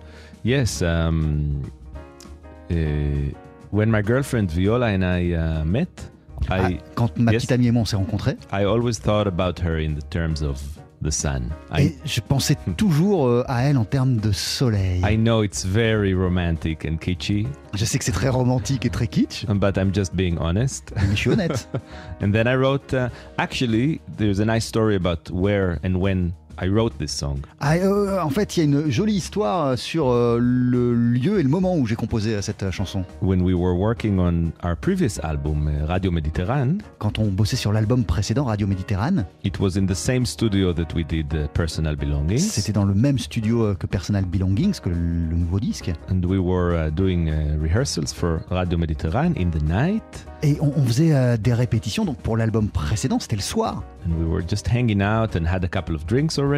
Yes, 0.43 0.81
um, 0.81 1.61
when 3.71 3.89
my 3.89 4.01
girlfriend 4.01 4.49
Viola 4.51 4.87
and 4.87 5.03
I 5.03 5.33
uh, 5.33 5.63
met, 5.65 5.89
Ah, 6.49 6.69
I 6.69 6.79
quand 6.95 7.15
ma 7.17 7.31
Yes. 7.31 7.43
petite 7.43 7.51
amie 7.51 7.67
et 7.67 7.71
moi 7.71 7.83
on 7.83 7.85
s'est 7.85 7.95
rencontrés, 7.95 8.35
I 8.51 8.63
always 8.65 8.99
thought 8.99 9.27
about 9.27 9.59
her 9.63 9.77
in 9.79 9.93
the 9.93 10.03
terms 10.09 10.41
of 10.41 10.59
the 11.03 11.11
sun. 11.11 11.49
et 11.77 11.83
I 11.85 11.95
je 12.03 12.19
pensais 12.19 12.57
toujours 12.77 13.27
euh, 13.27 13.43
à 13.47 13.63
elle 13.63 13.77
en 13.77 13.85
termes 13.85 14.17
de 14.17 14.31
soleil. 14.31 15.01
I 15.07 15.15
know 15.17 15.43
it's 15.43 15.63
very 15.63 16.13
romantic 16.15 16.83
and 16.83 16.97
kitschy, 16.97 17.45
Je 17.75 17.85
sais 17.85 17.99
que 17.99 18.03
c'est 18.05 18.11
très 18.11 18.29
romantique 18.29 18.85
et 18.87 18.89
très 18.89 19.05
kitsch, 19.07 19.45
but 19.47 19.77
I'm 19.77 19.93
just 19.93 20.15
being 20.15 20.37
honest. 20.39 20.91
mais 20.95 21.11
je 21.11 21.15
suis 21.15 21.29
honnête. 21.29 21.69
And 22.23 22.31
then 22.31 22.47
I 22.47 22.55
wrote. 22.55 22.91
Uh, 22.93 23.09
actually, 23.37 24.01
there's 24.17 24.39
a 24.39 24.45
nice 24.45 24.65
story 24.65 24.95
about 24.95 25.29
where 25.31 25.77
and 25.83 25.95
when 25.97 26.33
I 26.63 26.67
wrote 26.69 26.93
this 26.99 27.11
song. 27.11 27.39
Ah, 27.59 27.73
euh, 27.75 28.19
en 28.21 28.29
fait, 28.29 28.55
il 28.55 28.59
y 28.59 28.61
a 28.61 28.65
une 28.65 28.89
jolie 28.91 29.15
histoire 29.15 29.65
euh, 29.67 29.75
sur 29.75 30.09
euh, 30.11 30.37
le 30.39 30.93
lieu 30.93 31.39
et 31.39 31.43
le 31.43 31.49
moment 31.49 31.75
où 31.75 31.87
j'ai 31.87 31.95
composé 31.95 32.35
euh, 32.35 32.41
cette 32.41 32.61
euh, 32.63 32.71
chanson. 32.71 33.03
When 33.21 33.41
we 33.41 33.55
were 33.55 33.75
working 33.75 34.19
on 34.19 34.51
our 34.63 34.75
previous 34.75 35.19
album, 35.23 35.67
uh, 35.67 35.85
Radio 35.87 36.11
Mediterrane, 36.11 36.81
Quand 36.99 37.17
on 37.17 37.27
bossait 37.31 37.55
sur 37.55 37.71
l'album 37.71 38.03
précédent, 38.03 38.45
Radio 38.45 38.67
Méditerranée, 38.67 39.23
it 39.43 39.59
was 39.59 39.77
in 39.77 39.85
the 39.87 39.95
same 39.95 40.25
studio 40.25 40.71
that 40.73 40.93
we 40.95 41.03
did 41.05 41.33
uh, 41.33 41.47
Personal 41.53 41.95
Belongings. 41.95 42.39
c'était 42.39 42.73
dans 42.73 42.85
le 42.85 42.93
même 42.93 43.17
studio 43.17 43.63
euh, 43.63 43.73
que 43.73 43.87
Personal 43.87 44.25
Belongings, 44.25 44.79
que 44.79 44.89
le, 44.89 44.95
le 44.95 45.35
nouveau 45.35 45.59
disque. 45.59 45.91
and 46.11 46.23
we 46.25 46.37
were 46.39 46.75
uh, 46.75 46.91
doing 46.91 47.27
uh, 47.29 47.57
rehearsals 47.61 48.13
for 48.13 48.41
Radio 48.51 48.77
Mediterrane 48.77 49.33
in 49.37 49.49
the 49.49 49.63
night. 49.63 50.03
Et 50.43 50.57
on, 50.59 50.71
on 50.75 50.85
faisait 50.85 51.13
euh, 51.13 51.37
des 51.37 51.53
répétitions, 51.53 52.03
donc 52.05 52.17
pour 52.17 52.35
l'album 52.37 52.69
précédent, 52.69 53.19
c'était 53.19 53.35
le 53.35 53.41
soir. 53.43 53.83
And 54.07 54.13
we 54.19 54.27
were 54.27 54.41
just 54.47 54.67
hanging 54.67 55.01
out 55.03 55.35
and 55.35 55.45
had 55.45 55.63
a 55.63 55.67
couple 55.67 55.93
of 55.95 56.05
drinks 56.07 56.39
already. 56.39 56.50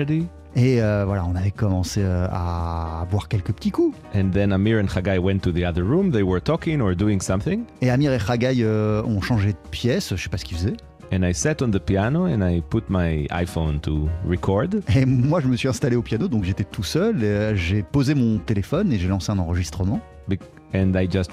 Et 0.56 0.82
euh, 0.82 1.04
voilà, 1.06 1.26
on 1.26 1.36
avait 1.36 1.52
commencé 1.52 2.02
euh, 2.04 2.28
à 2.32 3.08
boire 3.10 3.28
quelques 3.28 3.52
petits 3.54 3.72
coups. 3.72 3.98
And 4.16 4.30
then 4.32 4.52
Amir 4.54 4.80
and 4.84 4.88
Hagai 4.96 5.18
went 5.18 5.40
to 5.40 5.52
the 5.52 5.64
other 5.64 5.84
room. 5.84 6.12
They 6.12 6.22
were 6.22 6.42
talking 6.42 6.80
or 6.82 6.96
doing 6.96 7.20
something. 7.22 7.64
Et 7.82 7.90
Amir 7.90 8.12
et 8.14 8.20
Haggai 8.28 8.58
euh, 8.64 9.02
ont 9.04 9.22
changé 9.22 9.54
de 9.54 9.58
pièce, 9.72 10.16
je 10.16 10.22
sais 10.22 10.30
pas 10.30 10.38
ce 10.38 10.46
qu'ils 10.46 10.58
faisaient. 10.58 10.78
And 11.12 11.24
I 11.24 11.34
sat 11.34 11.62
on 11.62 11.70
the 11.72 11.80
piano 11.80 12.26
and 12.26 12.42
I 12.48 12.62
put 12.62 12.84
my 12.90 13.28
iPhone 13.32 13.80
to 13.82 14.08
record. 14.28 14.70
Et 14.96 15.06
moi, 15.06 15.42
je 15.42 15.48
me 15.48 15.56
suis 15.56 15.68
installé 15.68 15.96
au 15.96 16.02
piano, 16.02 16.28
donc 16.28 16.44
j'étais 16.44 16.64
tout 16.64 16.84
seul. 16.84 17.18
euh, 17.24 17.56
J'ai 17.56 17.82
posé 17.84 18.14
mon 18.16 18.38
téléphone 18.40 18.92
et 18.92 18.98
j'ai 19.00 19.08
lancé 19.08 19.32
un 19.32 19.40
enregistrement. 19.40 20.00
bec- 20.30 20.42
And 20.76 20.92
I 20.96 21.08
just 21.12 21.32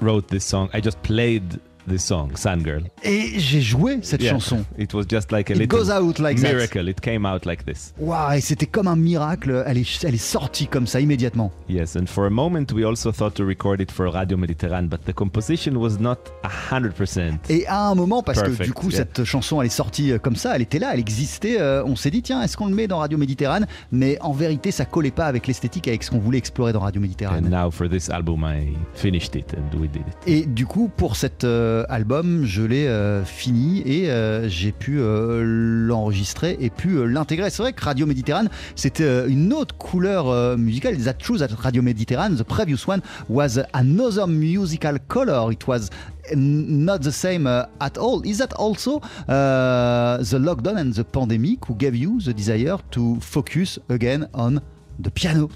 wrote 0.00 0.26
this 0.26 0.44
song. 0.44 0.68
I 0.74 0.82
just 0.82 0.98
played 1.02 1.58
this 1.88 2.04
song, 2.04 2.30
Sun 2.36 2.62
Girl. 2.64 2.82
Et 3.02 3.38
j'ai 3.38 3.60
joué 3.60 3.98
cette 4.02 4.22
Yeah. 4.22 4.32
chanson. 4.32 4.64
It 4.78 4.92
was 4.94 5.04
just 5.08 5.32
like 5.32 5.50
a 5.50 5.54
It 5.54 5.58
little 5.60 5.78
goes 5.78 5.90
out 5.90 6.18
like 6.18 6.40
that. 6.40 6.52
miracle. 6.52 6.88
It 6.88 7.00
came 7.00 7.26
out 7.26 7.44
like 7.46 7.64
this. 7.64 7.92
Waouh, 7.98 8.32
et 8.32 8.40
c'était 8.40 8.66
comme 8.66 8.88
un 8.88 8.96
miracle. 8.96 9.62
Elle 9.66 9.78
est, 9.78 10.04
elle 10.04 10.14
est 10.14 10.18
sortie 10.18 10.66
comme 10.66 10.86
ça 10.86 11.00
immédiatement. 11.00 11.52
Yes, 11.68 11.96
and 11.96 12.06
for 12.06 12.26
a 12.26 12.30
moment 12.30 12.66
we 12.74 12.84
also 12.84 13.12
thought 13.12 13.34
to 13.34 13.44
record 13.44 13.80
it 13.80 13.90
for 13.90 14.06
Radio 14.08 14.36
Mediterrane, 14.36 14.88
but 14.88 15.04
the 15.04 15.12
composition 15.12 15.76
was 15.76 15.98
not 16.00 16.16
a 16.44 16.48
hundred 16.74 16.92
percent. 16.94 17.38
Et 17.48 17.66
à 17.66 17.86
un 17.88 17.94
moment, 17.94 18.22
parce 18.22 18.40
que 18.40 18.46
Perfect, 18.48 18.66
du 18.68 18.72
coup, 18.72 18.88
yeah. 18.90 18.98
cette 18.98 19.24
chanson, 19.24 19.60
elle 19.60 19.66
est 19.66 19.70
sortie 19.70 20.12
euh, 20.12 20.18
comme 20.18 20.36
ça, 20.36 20.54
elle 20.56 20.62
était 20.62 20.78
là, 20.78 20.90
elle 20.94 21.00
existait. 21.00 21.60
euh, 21.60 21.82
on 21.84 21.96
s'est 21.96 22.10
dit, 22.10 22.22
tiens, 22.22 22.42
est-ce 22.42 22.56
qu'on 22.56 22.66
le 22.68 22.74
met 22.74 22.86
dans 22.86 22.98
Radio 22.98 23.18
Méditerranée? 23.18 23.66
Mais 23.90 24.18
en 24.20 24.32
vérité, 24.32 24.70
ça 24.70 24.84
collait 24.84 25.10
pas 25.10 25.26
avec 25.26 25.46
l'esthétique, 25.46 25.88
avec 25.88 26.02
ce 26.02 26.10
qu'on 26.10 26.18
voulait 26.18 26.38
explorer 26.38 26.72
dans 26.72 26.80
Radio 26.80 27.00
And 27.00 27.02
Méditerranée. 27.02 27.48
now 27.48 27.70
for 27.70 27.88
this 27.88 28.08
album 28.10 28.44
I 28.44 28.68
finished 28.94 29.34
it 29.34 29.54
and 29.54 29.78
we 29.78 29.88
did 29.90 30.02
it. 30.06 30.16
Et 30.28 30.46
du 30.46 30.66
coup, 30.66 30.90
pour 30.96 31.16
cet 31.16 31.44
euh, 31.44 31.71
album, 31.88 32.44
je 32.44 32.62
l'ai 32.62 32.86
euh, 32.86 33.24
fini 33.24 33.82
et 33.86 34.10
euh, 34.10 34.48
j'ai 34.48 34.72
pu 34.72 34.98
euh, 34.98 35.42
l'enregistrer 35.86 36.56
et 36.60 36.70
pu 36.70 36.96
euh, 36.96 37.04
l'intégrer. 37.04 37.50
C'est 37.50 37.62
vrai 37.62 37.72
que 37.72 37.84
Radio 37.84 38.06
Méditerranée, 38.06 38.48
c'était 38.76 39.04
euh, 39.04 39.28
une 39.28 39.52
autre 39.52 39.76
couleur 39.76 40.28
euh, 40.28 40.56
musicale. 40.56 40.96
That 40.98 41.14
true 41.14 41.38
that 41.38 41.48
Radio 41.58 41.82
Méditerranée, 41.82 42.36
the 42.36 42.44
previous 42.44 42.86
one 42.86 43.00
was 43.28 43.60
another 43.72 44.26
musical 44.26 44.98
color. 45.08 45.52
It 45.52 45.66
was 45.66 45.90
not 46.34 46.98
the 46.98 47.10
same 47.10 47.46
uh, 47.46 47.64
at 47.80 47.98
all. 47.98 48.22
Is 48.24 48.38
that 48.38 48.54
also 48.56 49.00
uh, 49.28 50.18
the 50.18 50.38
lockdown 50.38 50.78
and 50.78 50.92
the 50.92 51.04
pandemic 51.04 51.66
who 51.66 51.74
gave 51.74 51.96
you 51.96 52.20
the 52.20 52.32
desire 52.32 52.78
to 52.92 53.18
focus 53.20 53.78
again 53.88 54.28
on 54.34 54.60
the 54.98 55.10
piano? 55.10 55.48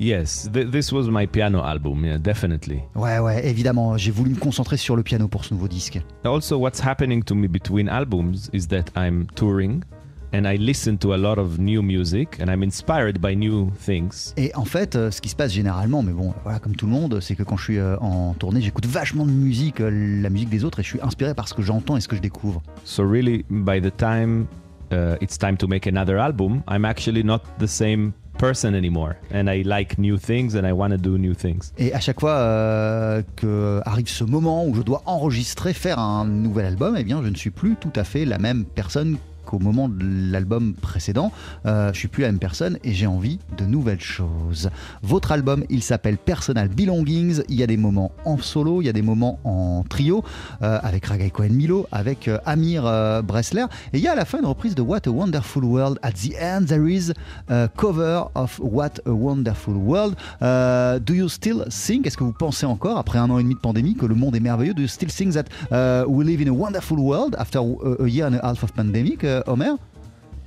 Yes, 0.00 0.48
th- 0.50 0.70
this 0.70 0.92
was 0.92 1.10
my 1.10 1.26
piano 1.26 1.62
album, 1.62 2.06
yeah, 2.06 2.16
definitely. 2.16 2.80
Ouais, 2.94 3.18
ouais, 3.18 3.46
évidemment. 3.46 3.98
J'ai 3.98 4.10
voulu 4.10 4.30
me 4.30 4.36
concentrer 4.36 4.78
sur 4.78 4.96
le 4.96 5.02
piano 5.02 5.28
pour 5.28 5.44
ce 5.44 5.52
nouveau 5.52 5.68
disque. 5.68 6.00
Also, 6.24 6.56
what's 6.56 6.80
happening 6.80 7.22
to 7.22 7.34
me 7.34 7.46
between 7.46 7.86
albums 7.86 8.48
is 8.54 8.66
that 8.68 8.84
I'm 8.96 9.26
touring 9.34 9.84
and 10.32 10.46
I 10.46 10.56
listen 10.56 10.96
to 10.98 11.12
a 11.12 11.18
lot 11.18 11.36
of 11.38 11.58
new 11.58 11.82
music 11.82 12.40
and 12.40 12.46
I'm 12.46 12.62
inspired 12.62 13.20
by 13.20 13.36
new 13.36 13.70
things. 13.78 14.32
Et 14.38 14.52
en 14.54 14.64
fait, 14.64 14.96
euh, 14.96 15.10
ce 15.10 15.20
qui 15.20 15.28
se 15.28 15.36
passe 15.36 15.52
généralement, 15.52 16.02
mais 16.02 16.12
bon, 16.12 16.32
voilà, 16.44 16.60
comme 16.60 16.76
tout 16.76 16.86
le 16.86 16.92
monde, 16.92 17.20
c'est 17.20 17.36
que 17.36 17.42
quand 17.42 17.58
je 17.58 17.64
suis 17.64 17.78
euh, 17.78 17.98
en 17.98 18.32
tournée, 18.32 18.62
j'écoute 18.62 18.86
vachement 18.86 19.26
de 19.26 19.32
musique, 19.32 19.82
euh, 19.82 19.90
la 20.22 20.30
musique 20.30 20.48
des 20.48 20.64
autres, 20.64 20.80
et 20.80 20.82
je 20.82 20.88
suis 20.88 21.00
inspiré 21.02 21.34
par 21.34 21.46
ce 21.46 21.52
que 21.52 21.60
j'entends 21.60 21.98
et 21.98 22.00
ce 22.00 22.08
que 22.08 22.16
je 22.16 22.22
découvre. 22.22 22.62
So, 22.84 23.06
really, 23.06 23.44
by 23.50 23.82
the 23.82 23.94
time 23.94 24.46
uh, 24.92 25.16
it's 25.20 25.36
time 25.36 25.58
to 25.58 25.68
make 25.68 25.86
another 25.86 26.16
album, 26.18 26.62
I'm 26.68 26.86
actually 26.86 27.22
not 27.22 27.40
the 27.58 27.66
same 27.66 28.12
person 28.40 28.74
anymore. 28.74 29.16
And 29.32 29.48
I 29.48 29.62
like 29.62 29.98
new 29.98 30.16
things 30.16 30.54
and 30.56 30.66
I 30.66 30.72
want 30.72 30.92
to 30.92 30.96
do 30.96 31.18
new 31.18 31.34
things. 31.34 31.72
Et 31.78 31.92
à 31.92 32.00
chaque 32.00 32.20
fois 32.20 32.32
euh, 32.32 33.22
que 33.36 33.80
arrive 33.84 34.08
ce 34.08 34.24
moment 34.24 34.66
où 34.66 34.74
je 34.74 34.82
dois 34.82 35.02
enregistrer, 35.04 35.74
faire 35.74 35.98
un 35.98 36.24
nouvel 36.24 36.64
album, 36.64 36.96
eh 36.98 37.04
bien, 37.04 37.22
je 37.22 37.28
ne 37.28 37.36
suis 37.36 37.50
plus 37.50 37.76
tout 37.76 37.92
à 37.94 38.04
fait 38.04 38.24
la 38.24 38.38
même 38.38 38.64
personne 38.64 39.18
qu'au 39.50 39.58
moment 39.58 39.88
de 39.88 40.30
l'album 40.30 40.74
précédent. 40.74 41.32
Euh, 41.66 41.92
je 41.92 41.98
suis 41.98 42.08
plus 42.08 42.22
la 42.22 42.28
même 42.28 42.38
personne 42.38 42.78
et 42.84 42.92
j'ai 42.92 43.08
envie 43.08 43.40
de 43.58 43.64
nouvelles 43.64 44.00
choses. 44.00 44.70
Votre 45.02 45.32
album, 45.32 45.64
il 45.70 45.82
s'appelle 45.82 46.18
Personal 46.18 46.68
Belongings. 46.68 47.42
Il 47.48 47.56
y 47.56 47.64
a 47.64 47.66
des 47.66 47.76
moments 47.76 48.12
en 48.24 48.38
solo, 48.38 48.80
il 48.80 48.86
y 48.86 48.88
a 48.88 48.92
des 48.92 49.02
moments 49.02 49.40
en 49.42 49.82
trio 49.88 50.22
euh, 50.62 50.78
avec 50.82 51.06
Ragai 51.06 51.30
Cohen 51.30 51.50
Milo, 51.50 51.86
avec 51.90 52.28
euh, 52.28 52.38
Amir 52.46 52.84
euh, 52.86 53.22
Bressler. 53.22 53.64
Et 53.92 53.98
il 53.98 54.04
y 54.04 54.08
a 54.08 54.12
à 54.12 54.14
la 54.14 54.24
fin 54.24 54.38
une 54.38 54.46
reprise 54.46 54.74
de 54.76 54.82
What 54.82 55.00
a 55.06 55.10
Wonderful 55.10 55.64
World. 55.64 55.98
At 56.02 56.12
the 56.12 56.34
end, 56.40 56.66
there 56.66 56.88
is 56.88 57.12
a 57.48 57.68
cover 57.76 58.24
of 58.34 58.60
What 58.62 59.00
a 59.06 59.10
Wonderful 59.10 59.74
World. 59.74 60.14
Euh, 60.42 61.00
do 61.00 61.14
you 61.14 61.28
still 61.28 61.64
think, 61.68 62.06
est-ce 62.06 62.16
que 62.16 62.24
vous 62.24 62.32
pensez 62.32 62.66
encore, 62.66 62.98
après 62.98 63.18
un 63.18 63.28
an 63.30 63.38
et 63.38 63.42
demi 63.42 63.54
de 63.54 63.60
pandémie, 63.60 63.94
que 63.94 64.06
le 64.06 64.14
monde 64.14 64.36
est 64.36 64.40
merveilleux? 64.40 64.74
Do 64.74 64.82
you 64.82 64.88
still 64.88 65.10
think 65.10 65.34
that 65.34 66.06
we 66.06 66.24
live 66.24 66.40
in 66.40 66.48
a 66.48 66.54
wonderful 66.54 66.98
world 66.98 67.34
after 67.38 67.58
a, 67.58 68.06
year 68.06 68.26
and 68.26 68.34
a 68.34 68.46
half 68.46 68.62
of 68.62 68.72
pandemic, 68.72 69.24
Homer? 69.46 69.76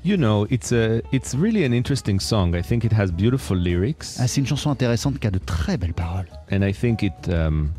You 0.05 0.17
know, 0.17 0.45
it's 0.49 0.71
a 0.73 1.01
it's 1.13 1.33
really 1.33 1.63
an 1.63 1.73
interesting 1.73 2.19
song. 2.19 2.55
I 2.55 2.61
think 2.61 2.83
it 2.83 2.91
has 2.91 3.09
beautiful 3.11 3.55
lyrics. 3.55 4.17
Ah, 4.19 4.27
c'est 4.27 4.41
une 4.41 4.47
chanson 4.47 4.69
intéressante 4.69 5.17
qui 5.19 5.27
a 5.27 5.31
de 5.31 5.39
très 5.39 5.77
belles 5.77 5.93
paroles. 5.93 6.27
and 6.51 6.61
I 6.61 6.73
think 6.73 7.03
it. 7.03 7.29
Um, 7.29 7.71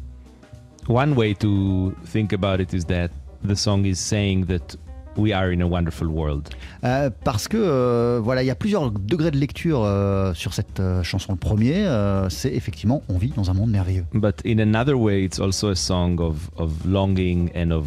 one 0.88 1.14
way 1.16 1.34
to 1.34 1.92
think 2.06 2.32
about 2.32 2.60
it 2.60 2.72
is 2.74 2.84
that 2.86 3.10
the 3.46 3.54
song 3.54 3.84
is 3.84 3.96
saying 3.96 4.46
that 4.46 4.76
we 5.16 5.32
are 5.34 5.52
in 5.52 5.60
a 5.62 5.66
wonderful 5.66 6.08
world. 6.08 6.48
Euh, 6.82 7.10
parce 7.24 7.46
que 7.46 7.56
euh, 7.58 8.20
voilà, 8.22 8.42
il 8.42 8.46
y 8.46 8.50
a 8.50 8.54
plusieurs 8.54 8.90
degrés 8.90 9.30
de 9.30 9.38
lecture 9.38 9.82
euh, 9.84 10.32
sur 10.34 10.54
cette 10.54 10.80
euh, 10.80 11.02
chanson. 11.02 11.32
Le 11.32 11.38
premier, 11.38 11.86
euh, 11.86 12.28
c'est 12.30 12.52
effectivement 12.54 13.02
on 13.10 13.18
vit 13.18 13.32
dans 13.36 13.50
un 13.50 13.54
monde 13.54 13.70
merveilleux. 13.70 14.06
But 14.14 14.40
in 14.46 14.58
another 14.60 14.94
way, 14.98 15.24
it's 15.24 15.38
also 15.38 15.68
a 15.70 15.76
song 15.76 16.18
of 16.20 16.50
of 16.56 16.86
longing 16.86 17.50
and 17.54 17.70
of 17.70 17.84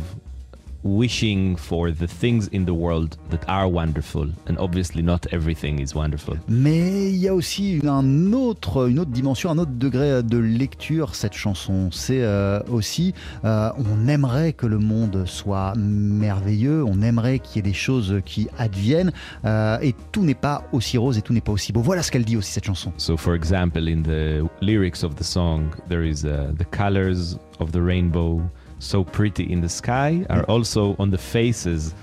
wishing 0.87 1.57
for 1.57 1.91
the 1.91 2.07
things 2.07 2.47
in 2.53 2.65
the 2.65 2.73
world 2.73 3.17
that 3.29 3.41
are 3.47 3.67
wonderful. 3.67 4.27
And 4.47 4.57
obviously, 4.57 5.01
not 5.03 5.27
everything 5.31 5.79
is 5.79 5.93
wonderful. 5.93 6.37
Mais 6.47 7.11
il 7.11 7.17
y 7.17 7.27
a 7.27 7.35
aussi 7.35 7.73
une, 7.73 7.89
un 7.89 8.33
autre, 8.33 8.89
une 8.89 8.99
autre 8.99 9.11
dimension, 9.11 9.51
un 9.51 9.57
autre 9.57 9.71
degré 9.75 10.23
de 10.23 10.37
lecture 10.37 11.15
cette 11.15 11.33
chanson. 11.33 11.89
C'est 11.91 12.23
euh, 12.23 12.59
aussi, 12.69 13.13
euh, 13.43 13.69
on 13.77 14.07
aimerait 14.07 14.53
que 14.53 14.65
le 14.65 14.79
monde 14.79 15.25
soit 15.25 15.73
merveilleux, 15.75 16.83
on 16.83 17.01
aimerait 17.01 17.39
qu'il 17.39 17.57
y 17.57 17.59
ait 17.59 17.69
des 17.69 17.77
choses 17.77 18.21
qui 18.25 18.47
adviennent, 18.57 19.11
euh, 19.45 19.77
et 19.81 19.93
tout 20.11 20.23
n'est 20.23 20.33
pas 20.33 20.63
aussi 20.71 20.97
rose 20.97 21.17
et 21.17 21.21
tout 21.21 21.33
n'est 21.33 21.41
pas 21.41 21.51
aussi 21.51 21.73
beau. 21.73 21.81
Voilà 21.81 22.03
ce 22.03 22.11
qu'elle 22.11 22.25
dit 22.25 22.37
aussi 22.37 22.51
cette 22.51 22.65
chanson. 22.65 22.91
So, 22.97 23.17
for 23.17 23.35
example, 23.35 23.87
in 23.87 24.01
the 24.03 24.47
lyrics 24.61 25.03
of 25.03 25.15
the 25.15 25.23
song, 25.23 25.69
there 25.89 26.05
is 26.05 26.25
uh, 26.25 26.53
the 26.57 26.65
colors 26.65 27.37
of 27.59 27.71
the 27.71 27.81
rainbow, 27.81 28.41
so 28.79 29.03
pretty 29.03 29.51
in 29.51 29.61
the 29.61 29.69
sky, 29.69 30.25
are 30.29 30.43
also 30.47 30.95
on 30.99 31.09
the 31.09 31.17
faces 31.17 31.93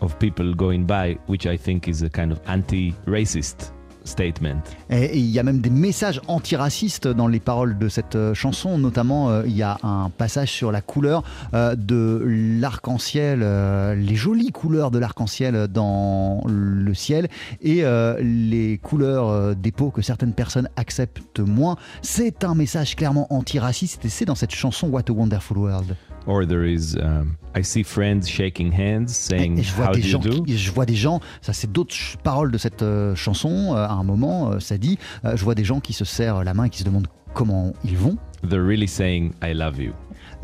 of 0.00 0.18
people 0.18 0.54
going 0.54 0.86
by, 0.86 1.18
which 1.26 1.46
I 1.46 1.56
think 1.56 1.88
is 1.88 2.02
a 2.02 2.08
kind 2.08 2.32
of 2.32 2.40
anti-racist 2.46 3.72
statement. 4.04 4.62
Et 4.88 5.04
et 5.04 5.18
il 5.18 5.30
y 5.30 5.38
a 5.38 5.42
même 5.42 5.60
des 5.60 5.70
messages 5.70 6.20
antiracistes 6.26 7.06
dans 7.06 7.28
les 7.28 7.40
paroles 7.40 7.78
de 7.78 7.88
cette 7.88 8.16
euh, 8.16 8.34
chanson. 8.34 8.78
Notamment, 8.78 9.30
euh, 9.30 9.42
il 9.46 9.56
y 9.56 9.62
a 9.62 9.78
un 9.82 10.10
passage 10.10 10.50
sur 10.50 10.72
la 10.72 10.80
couleur 10.80 11.22
euh, 11.54 11.76
de 11.76 12.22
l'arc-en-ciel, 12.60 13.40
euh, 13.42 13.94
les 13.94 14.16
jolies 14.16 14.52
couleurs 14.52 14.90
de 14.90 14.98
l'arc-en-ciel 14.98 15.68
dans 15.68 16.42
le 16.46 16.94
ciel 16.94 17.28
et 17.60 17.84
les 18.20 18.78
couleurs 18.82 19.54
des 19.54 19.72
peaux 19.72 19.90
que 19.90 20.02
certaines 20.02 20.32
personnes 20.32 20.68
acceptent 20.76 21.40
moins. 21.40 21.76
C'est 22.02 22.44
un 22.44 22.54
message 22.54 22.96
clairement 22.96 23.32
antiraciste 23.32 24.04
et 24.04 24.08
c'est 24.08 24.24
dans 24.24 24.34
cette 24.34 24.54
chanson 24.54 24.88
What 24.88 25.04
a 25.08 25.12
Wonderful 25.12 25.58
World. 25.58 25.96
Or 26.30 26.46
there 26.46 26.64
is, 26.64 26.96
um, 26.96 27.34
I 27.56 27.64
see 27.64 27.82
friends 27.82 28.28
shaking 28.28 28.72
hands, 28.72 29.06
Et, 29.06 29.08
saying, 29.08 29.58
et 29.58 29.62
je 29.64 29.74
vois 29.74 29.88
"How 29.88 29.92
des 29.94 30.00
do 30.02 30.06
you 30.06 30.12
gens, 30.12 30.18
do?" 30.20 30.42
qui- 30.44 30.56
je 30.56 30.70
vois 30.72 30.86
des 30.86 30.94
gens, 30.94 31.18
ça 31.42 31.52
c'est 31.52 31.70
d'autres 31.72 31.96
paroles 32.22 32.52
de 32.52 32.58
cette 32.58 32.82
euh, 32.82 33.14
chanson. 33.16 33.74
euh, 33.74 33.84
à 33.84 33.92
un 33.92 34.04
moment, 34.04 34.52
euh, 34.52 34.60
ça 34.60 34.78
dit, 34.78 34.96
euh, 35.24 35.36
je 35.36 35.42
vois 35.44 35.54
des 35.56 35.64
gens 35.64 35.80
qui 35.80 35.92
se 35.92 36.04
serrent 36.04 36.44
la 36.44 36.54
main 36.54 36.64
et 36.64 36.70
qui 36.70 36.78
se 36.78 36.84
demandent 36.84 37.08
comment 37.34 37.72
ils 37.84 37.96
vont. 37.96 38.16
They're 38.48 38.64
really 38.64 38.86
saying, 38.88 39.32
"I 39.42 39.52
love 39.54 39.80
you," 39.80 39.92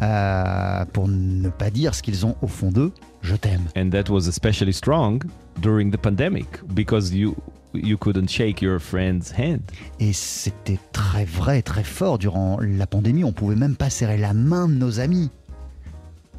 euh, 0.00 0.84
pour 0.92 1.08
ne 1.08 1.48
pas 1.50 1.70
dire 1.70 1.94
ce 1.94 2.02
qu'ils 2.02 2.26
ont 2.26 2.34
au 2.42 2.46
fond 2.48 2.70
d'eux, 2.70 2.92
je 3.22 3.36
t'aime. 3.36 3.62
and 3.76 3.90
that 3.90 4.10
was 4.10 4.28
especially 4.28 4.72
strong 4.72 5.22
during 5.62 5.90
the 5.90 5.96
pandemic 5.96 6.46
because 6.74 7.12
you 7.14 7.36
you 7.74 7.98
couldn't 7.98 8.28
shake 8.28 8.62
your 8.62 8.80
friend's 8.80 9.32
hand. 9.36 9.60
Et 10.00 10.12
c'était 10.14 10.78
très 10.92 11.26
vrai, 11.26 11.60
très 11.60 11.84
fort 11.84 12.16
durant 12.18 12.58
la 12.60 12.86
pandémie. 12.86 13.22
On 13.22 13.32
pouvait 13.32 13.54
même 13.56 13.76
pas 13.76 13.90
serrer 13.90 14.16
la 14.16 14.32
main 14.32 14.66
de 14.66 14.72
nos 14.74 14.98
amis. 14.98 15.30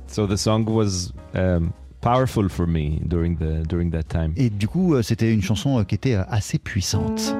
So 0.07 0.25
the 0.25 0.37
song 0.37 0.65
was 0.65 1.13
um, 1.33 1.73
powerful 2.01 2.49
for 2.49 2.65
me 2.65 3.01
during 3.07 3.37
the 3.37 3.63
during 3.67 3.91
that 3.91 4.03
time. 4.09 4.33
Et 4.35 4.49
du 4.49 4.67
coup, 4.67 4.95
euh, 4.95 5.01
c'était 5.01 5.33
une 5.33 5.41
chanson 5.41 5.79
euh, 5.79 5.83
qui 5.83 5.95
était 5.95 6.15
euh, 6.15 6.23
assez 6.29 6.57
puissante. 6.57 7.35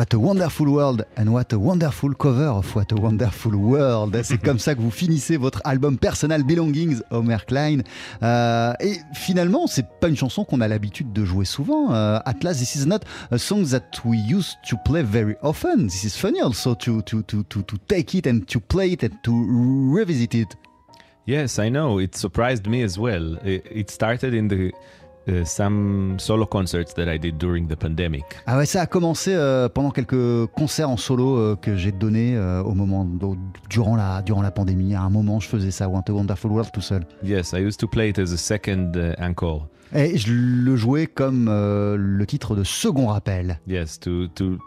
What 0.00 0.14
a 0.14 0.18
wonderful 0.18 0.66
world 0.66 1.04
and 1.18 1.28
what 1.28 1.52
a 1.52 1.58
wonderful 1.58 2.14
cover 2.14 2.46
of 2.46 2.74
What 2.74 2.90
a 2.90 2.94
wonderful 2.94 3.54
world. 3.54 4.18
C'est 4.22 4.38
comme 4.42 4.58
ça 4.58 4.74
que 4.74 4.80
vous 4.80 4.90
finissez 4.90 5.36
votre 5.36 5.60
album 5.62 5.98
Personal 5.98 6.42
Belongings, 6.42 7.02
Homer 7.10 7.36
Klein. 7.46 7.82
Euh, 8.22 8.72
et 8.80 8.94
finalement, 9.12 9.66
c'est 9.66 9.84
pas 10.00 10.08
une 10.08 10.16
chanson 10.16 10.46
qu'on 10.46 10.62
a 10.62 10.68
l'habitude 10.68 11.12
de 11.12 11.26
jouer 11.26 11.44
souvent. 11.44 11.92
Euh, 11.92 12.18
Atlas, 12.24 12.54
this 12.54 12.76
is 12.76 12.86
not 12.86 13.00
a 13.30 13.36
song 13.36 13.66
that 13.66 13.82
we 14.06 14.16
used 14.16 14.56
to 14.66 14.78
play 14.86 15.02
very 15.02 15.36
often. 15.42 15.88
This 15.88 16.04
is 16.04 16.16
funny 16.16 16.40
also 16.40 16.74
to 16.76 17.02
to 17.02 17.20
to 17.24 17.42
to, 17.42 17.62
to 17.62 17.76
take 17.86 18.14
it 18.14 18.26
and 18.26 18.46
to 18.46 18.58
play 18.58 18.92
it 18.92 19.04
and 19.04 19.20
to 19.22 19.92
revisit 19.94 20.34
it. 20.34 20.56
Yes, 21.26 21.58
I 21.58 21.68
know. 21.68 22.00
It 22.00 22.16
surprised 22.16 22.66
me 22.66 22.82
as 22.82 22.98
well. 22.98 23.36
It, 23.44 23.66
it 23.70 23.90
started 23.90 24.32
in 24.32 24.48
the 24.48 24.72
uh, 25.30 25.44
some 25.44 26.18
solo 26.18 26.44
concerts 26.46 26.92
that 26.94 27.06
I 27.12 27.18
did 27.18 27.38
during 27.38 27.66
the 27.68 27.76
pandemic. 27.76 28.24
Ah 28.46 28.58
ouais, 28.58 28.66
ça 28.66 28.82
a 28.82 28.86
commencé 28.86 29.32
euh, 29.34 29.68
pendant 29.68 29.90
quelques 29.90 30.46
concerts 30.56 30.90
en 30.90 30.96
solo 30.96 31.36
euh, 31.36 31.56
que 31.56 31.76
j'ai 31.76 31.92
donnés 31.92 32.36
euh, 32.36 32.62
au 32.62 32.74
moment 32.74 33.06
au- 33.22 33.36
durant 33.68 33.96
la 33.96 34.22
durant 34.22 34.42
la 34.42 34.50
pandémie. 34.50 34.94
À 34.94 35.02
un 35.02 35.10
moment, 35.10 35.40
je 35.40 35.48
faisais 35.48 35.70
ça, 35.70 35.88
What 35.88 36.02
a 36.08 36.12
Wonderful 36.12 36.50
World 36.50 36.70
tout 36.72 36.80
seul. 36.80 37.04
Yes, 37.22 37.52
I 37.52 37.60
used 37.64 37.78
to 37.80 37.86
play 37.88 38.10
it 38.10 38.18
as 38.18 38.32
a 38.32 38.36
second 38.36 38.92
uh, 38.96 39.14
encore. 39.22 39.68
Et 39.94 40.16
je 40.18 40.32
le 40.32 40.76
jouais 40.76 41.06
comme 41.06 41.48
euh, 41.48 41.96
le 41.98 42.24
titre 42.26 42.54
de 42.54 42.62
second 42.62 43.06
rappel. 43.08 43.58
Yes, 43.66 43.98
to 43.98 44.28
to 44.28 44.58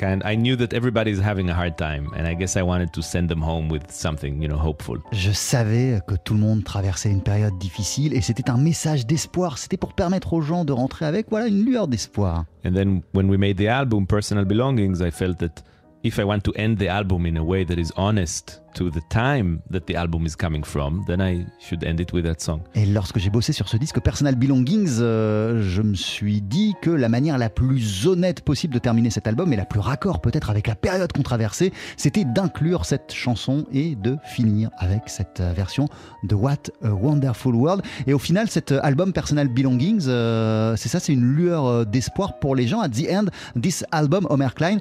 kind. 0.00 0.22
I 0.24 0.34
knew 0.34 0.56
that 0.56 0.72
everybody's 0.72 1.20
having 1.20 1.50
a 1.50 1.54
hard 1.54 1.76
time, 1.76 2.08
and 2.16 2.26
I 2.26 2.34
guess 2.34 2.56
I 2.56 2.62
wanted 2.62 2.92
to 2.92 3.02
send 3.02 3.28
them 3.28 3.42
home 3.42 3.68
with 3.70 3.90
something, 3.90 4.42
you 4.42 4.48
know, 4.48 4.58
hopeful. 4.58 4.98
Je 5.12 5.32
savais 5.32 6.00
que 6.06 6.14
tout 6.16 6.34
le 6.34 6.40
monde 6.40 6.64
traversait 6.64 7.10
une 7.10 7.22
période 7.22 7.56
difficile 7.58 8.14
et 8.14 8.22
c'était 8.22 8.50
un 8.50 8.56
message 8.56 9.06
d'espoir. 9.06 9.58
C'était 9.58 9.76
pour 9.76 9.92
permettre 9.92 10.32
aux 10.32 10.40
gens 10.40 10.64
de 10.64 10.72
rentrer 10.72 11.04
avec 11.04 11.26
voilà 11.30 11.46
une 11.46 11.64
lueur 11.64 11.86
d'espoir. 11.86 12.44
And 12.64 12.72
then 12.72 13.02
when 13.12 13.28
we 13.28 13.38
made 13.38 13.56
the 13.58 13.68
album 13.68 14.06
Personal 14.06 14.44
Belongings, 14.44 15.00
I 15.00 15.10
felt 15.10 15.38
that 15.38 15.62
if 16.02 16.18
I 16.18 16.24
want 16.24 16.40
to 16.40 16.52
end 16.56 16.78
the 16.78 16.88
album 16.88 17.26
in 17.26 17.36
a 17.36 17.44
way 17.44 17.64
that 17.64 17.78
is 17.78 17.92
honest 17.96 18.62
to 18.74 18.90
the 18.90 19.00
time 19.08 19.60
that 19.70 19.80
the 19.86 19.94
album 19.96 20.26
is 20.26 20.36
coming 20.38 20.64
from, 20.64 21.04
then 21.06 21.20
I 21.20 21.44
should 21.58 21.84
end 21.84 22.00
it 22.00 22.12
with 22.12 22.24
that 22.24 22.40
song. 22.40 22.60
Et 22.74 22.86
lorsque 22.86 23.18
j'ai 23.18 23.30
bossé 23.30 23.52
sur 23.52 23.68
ce 23.68 23.76
disque 23.76 24.00
Personal 24.00 24.34
Belongings, 24.36 24.98
euh, 25.00 25.62
je 25.62 25.82
me 25.82 25.94
suis 25.94 26.40
dit 26.40 26.74
que 26.82 26.90
la 26.90 27.08
manière 27.08 27.38
la 27.38 27.48
plus 27.50 28.06
honnête 28.06 28.42
possible 28.42 28.74
de 28.74 28.78
terminer 28.78 29.10
cet 29.10 29.26
album 29.26 29.52
et 29.52 29.56
la 29.56 29.64
plus 29.64 29.80
raccord 29.80 30.20
peut-être 30.20 30.50
avec 30.50 30.66
la 30.66 30.74
période 30.74 31.12
qu'on 31.12 31.22
traversait, 31.22 31.72
c'était 31.96 32.24
d'inclure 32.24 32.84
cette 32.84 33.12
chanson 33.12 33.66
et 33.72 33.94
de 33.96 34.16
finir 34.24 34.70
avec 34.78 35.02
cette 35.06 35.40
version 35.40 35.88
de 36.24 36.34
What 36.34 36.56
a 36.84 36.90
Wonderful 36.92 37.54
World. 37.54 37.82
Et 38.06 38.14
au 38.14 38.18
final, 38.18 38.48
cet 38.48 38.72
album 38.72 39.12
Personal 39.12 39.48
Belongings, 39.48 40.04
euh, 40.08 40.74
c'est 40.76 40.88
ça, 40.88 41.00
c'est 41.00 41.12
une 41.12 41.24
lueur 41.34 41.66
euh, 41.66 41.84
d'espoir 41.84 42.38
pour 42.38 42.54
les 42.56 42.66
gens. 42.66 42.80
At 42.80 42.90
the 42.90 43.06
end, 43.10 43.26
this 43.60 43.84
album, 43.92 44.26
Homer 44.30 44.48
Klein, 44.54 44.78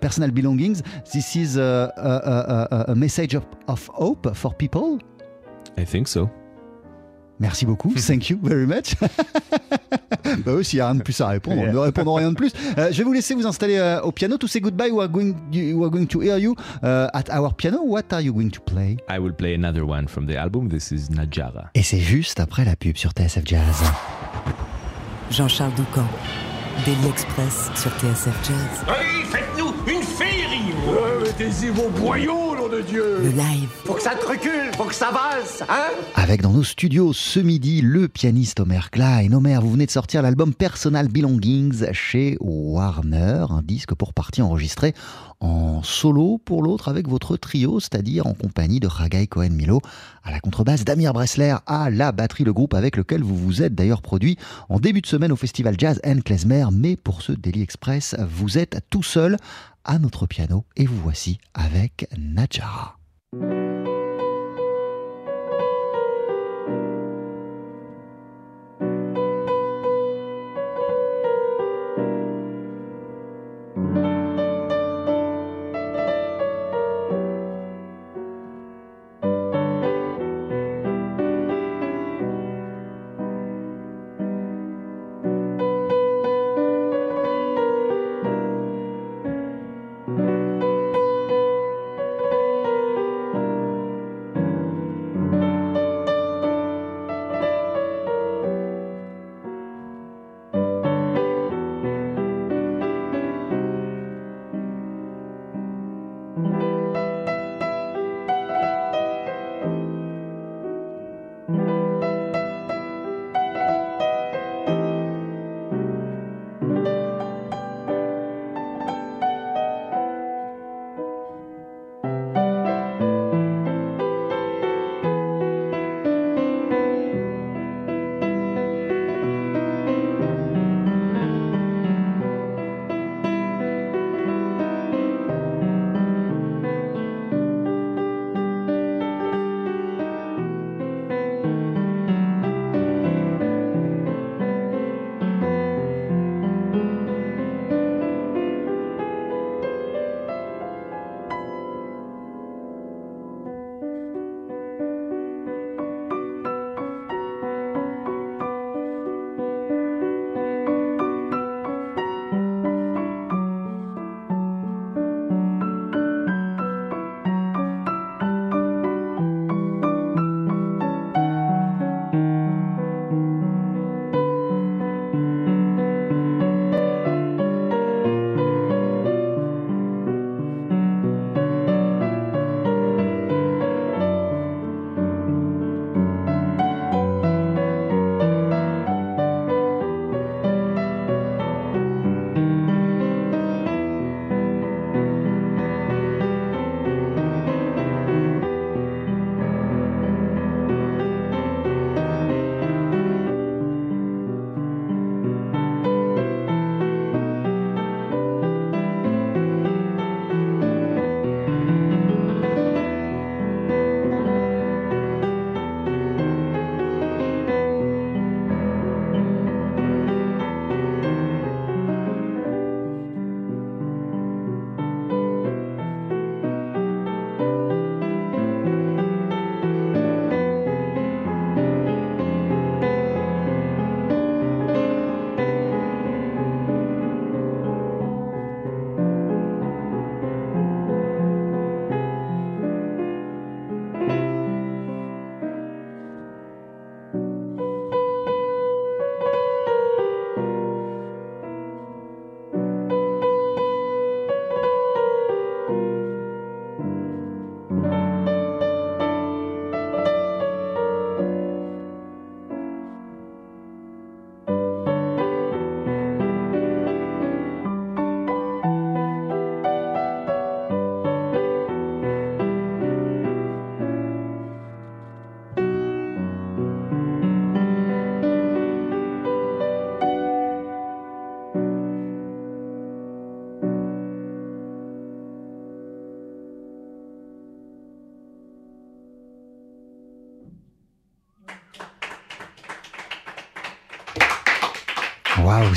Personal 0.00 0.30
Belongings, 0.30 0.82
this 1.12 1.34
is 1.34 1.58
a- 1.58 1.92
a 1.96 2.94
message 3.08 3.34
of, 3.34 3.46
of 3.68 3.88
hope 3.94 4.34
for 4.34 4.52
people. 4.52 4.98
I 5.78 5.84
think 5.84 6.08
so. 6.08 6.28
Merci 7.40 7.64
beaucoup. 7.64 7.94
Thank 7.96 8.28
you 8.28 8.38
very 8.42 8.66
much. 8.66 8.96
bah 10.44 10.52
oui, 10.54 10.64
s'il 10.64 10.76
n'y 10.76 10.80
a 10.82 10.88
rien 10.88 10.96
de 10.96 11.02
plus 11.02 11.18
à 11.22 11.28
répondre, 11.28 11.62
ne 11.64 11.78
répondons 11.78 12.14
rien 12.14 12.30
de 12.30 12.36
plus. 12.36 12.52
Euh, 12.78 12.88
je 12.92 12.98
vais 12.98 13.04
vous 13.04 13.12
laisser 13.12 13.34
vous 13.34 13.46
installer 13.46 13.78
euh, 13.78 14.00
au 14.02 14.12
piano. 14.12 14.36
To 14.36 14.46
say 14.46 14.60
goodbye, 14.60 14.90
we 14.90 15.00
are 15.00 15.08
going, 15.08 15.34
we 15.52 15.82
are 15.82 15.90
going 15.90 16.06
to 16.06 16.20
hear 16.20 16.36
you 16.36 16.54
uh, 16.82 17.08
at 17.14 17.30
our 17.30 17.52
piano. 17.54 17.82
What 17.82 18.12
are 18.12 18.20
you 18.20 18.32
going 18.32 18.50
to 18.50 18.60
play? 18.60 18.98
I 19.08 19.18
will 19.18 19.32
play 19.32 19.54
another 19.54 19.84
one 19.84 20.06
from 20.06 20.26
the 20.26 20.36
album. 20.36 20.68
This 20.68 20.92
is 20.92 21.08
Najara. 21.10 21.70
Et 21.74 21.82
c'est 21.82 22.00
juste 22.00 22.40
après 22.40 22.64
la 22.64 22.76
pub 22.76 22.96
sur 22.96 23.12
TSF 23.12 23.44
Jazz. 23.46 23.82
Jean-Charles 25.30 25.74
Doucan, 25.76 26.06
Daily 26.84 27.08
Express 27.08 27.70
sur 27.74 27.90
TSF 27.92 28.36
Jazz. 28.44 28.84
Féerie 28.86 29.17
Mettez-y 31.38 31.68
vos 31.68 31.88
boyaux, 31.90 32.56
nom 32.56 32.68
de 32.68 32.80
Dieu 32.80 33.18
Le 33.22 33.30
live, 33.30 33.68
Faut 33.84 33.94
que 33.94 34.02
ça 34.02 34.16
te 34.16 34.26
recule, 34.26 34.72
faut 34.76 34.84
que 34.84 34.94
ça 34.94 35.08
avance, 35.08 35.62
hein 35.68 35.90
Avec 36.16 36.42
dans 36.42 36.52
nos 36.52 36.64
studios 36.64 37.12
ce 37.12 37.38
midi 37.38 37.80
le 37.80 38.08
pianiste 38.08 38.58
Homer 38.58 38.80
Klein. 38.90 39.32
Homer, 39.32 39.58
vous 39.62 39.70
venez 39.70 39.86
de 39.86 39.90
sortir 39.92 40.20
l'album 40.22 40.52
Personal 40.52 41.06
Belongings 41.06 41.92
chez 41.92 42.36
Warner, 42.40 43.44
un 43.50 43.62
disque 43.62 43.94
pour 43.94 44.14
partie 44.14 44.42
enregistré 44.42 44.94
en 45.40 45.82
solo 45.82 46.38
pour 46.44 46.62
l'autre 46.62 46.88
avec 46.88 47.08
votre 47.08 47.36
trio, 47.36 47.80
c'est-à-dire 47.80 48.26
en 48.26 48.34
compagnie 48.34 48.80
de 48.80 48.86
Ragai 48.86 49.26
Cohen 49.26 49.50
Milo 49.50 49.80
à 50.24 50.30
la 50.30 50.40
contrebasse, 50.40 50.84
Damir 50.84 51.12
Bressler 51.12 51.54
à 51.66 51.90
la 51.90 52.12
batterie, 52.12 52.44
le 52.44 52.52
groupe 52.52 52.74
avec 52.74 52.96
lequel 52.96 53.22
vous 53.22 53.36
vous 53.36 53.62
êtes 53.62 53.74
d'ailleurs 53.74 54.02
produit 54.02 54.36
en 54.68 54.80
début 54.80 55.00
de 55.00 55.06
semaine 55.06 55.32
au 55.32 55.36
festival 55.36 55.76
Jazz 55.78 56.00
N 56.02 56.22
Klezmer. 56.22 56.66
Mais 56.72 56.96
pour 56.96 57.22
ce 57.22 57.32
Daily 57.32 57.62
Express, 57.62 58.16
vous 58.28 58.58
êtes 58.58 58.80
tout 58.90 59.02
seul 59.02 59.36
à 59.84 59.98
notre 59.98 60.26
piano 60.26 60.64
et 60.76 60.86
vous 60.86 61.00
voici 61.00 61.38
avec 61.54 62.08
Najara. 62.18 62.98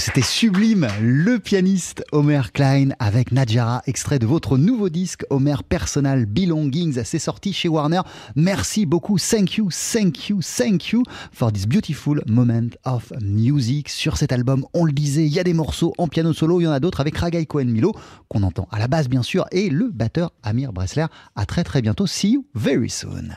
C'était 0.02 0.24
sublime 0.24 0.88
Le 0.99 1.38
pianiste 1.38 2.04
Homer 2.12 2.41
Klein 2.52 2.89
avec 2.97 3.32
Nadjara, 3.32 3.84
extrait 3.86 4.18
de 4.18 4.26
votre 4.26 4.58
nouveau 4.58 4.89
disque 4.89 5.24
Homer 5.30 5.58
Personal 5.70 6.26
Belongings. 6.26 7.04
C'est 7.04 7.20
sorti 7.20 7.54
chez 7.54 7.70
Warner. 7.70 8.02
Merci 8.36 8.88
beaucoup. 8.88 9.20
Thank 9.20 9.58
you, 9.58 9.70
thank 9.70 10.30
you, 10.30 10.39
thank 10.41 10.89
you 10.89 11.04
for 11.32 11.52
this 11.52 11.68
beautiful 11.68 12.24
moment 12.26 12.70
of 12.84 13.14
music. 13.22 13.89
Sur 13.89 14.18
cet 14.18 14.32
album, 14.32 14.66
on 14.74 14.86
le 14.86 14.91
disait, 14.91 15.28
il 15.28 15.34
y 15.34 15.39
a 15.39 15.43
des 15.43 15.54
morceaux 15.54 15.93
en 15.99 16.08
piano 16.08 16.34
solo, 16.34 16.60
il 16.60 16.64
y 16.64 16.68
en 16.68 16.72
a 16.72 16.80
d'autres 16.80 17.02
avec 17.02 17.16
Ragai 17.16 17.45
Cohen 17.45 17.66
Milo, 17.66 17.93
qu'on 18.28 18.41
entend 18.41 18.68
à 18.72 18.80
la 18.80 18.88
base 18.88 19.08
bien 19.08 19.22
sûr, 19.22 19.45
et 19.52 19.70
le 19.70 19.91
batteur 19.91 20.32
Amir 20.41 20.74
Bressler. 20.74 21.06
À 21.36 21.45
très 21.45 21.64
très 21.64 21.84
bientôt. 21.84 22.08
See 22.08 22.32
you 22.32 22.45
very 22.56 22.89
soon. 22.89 23.36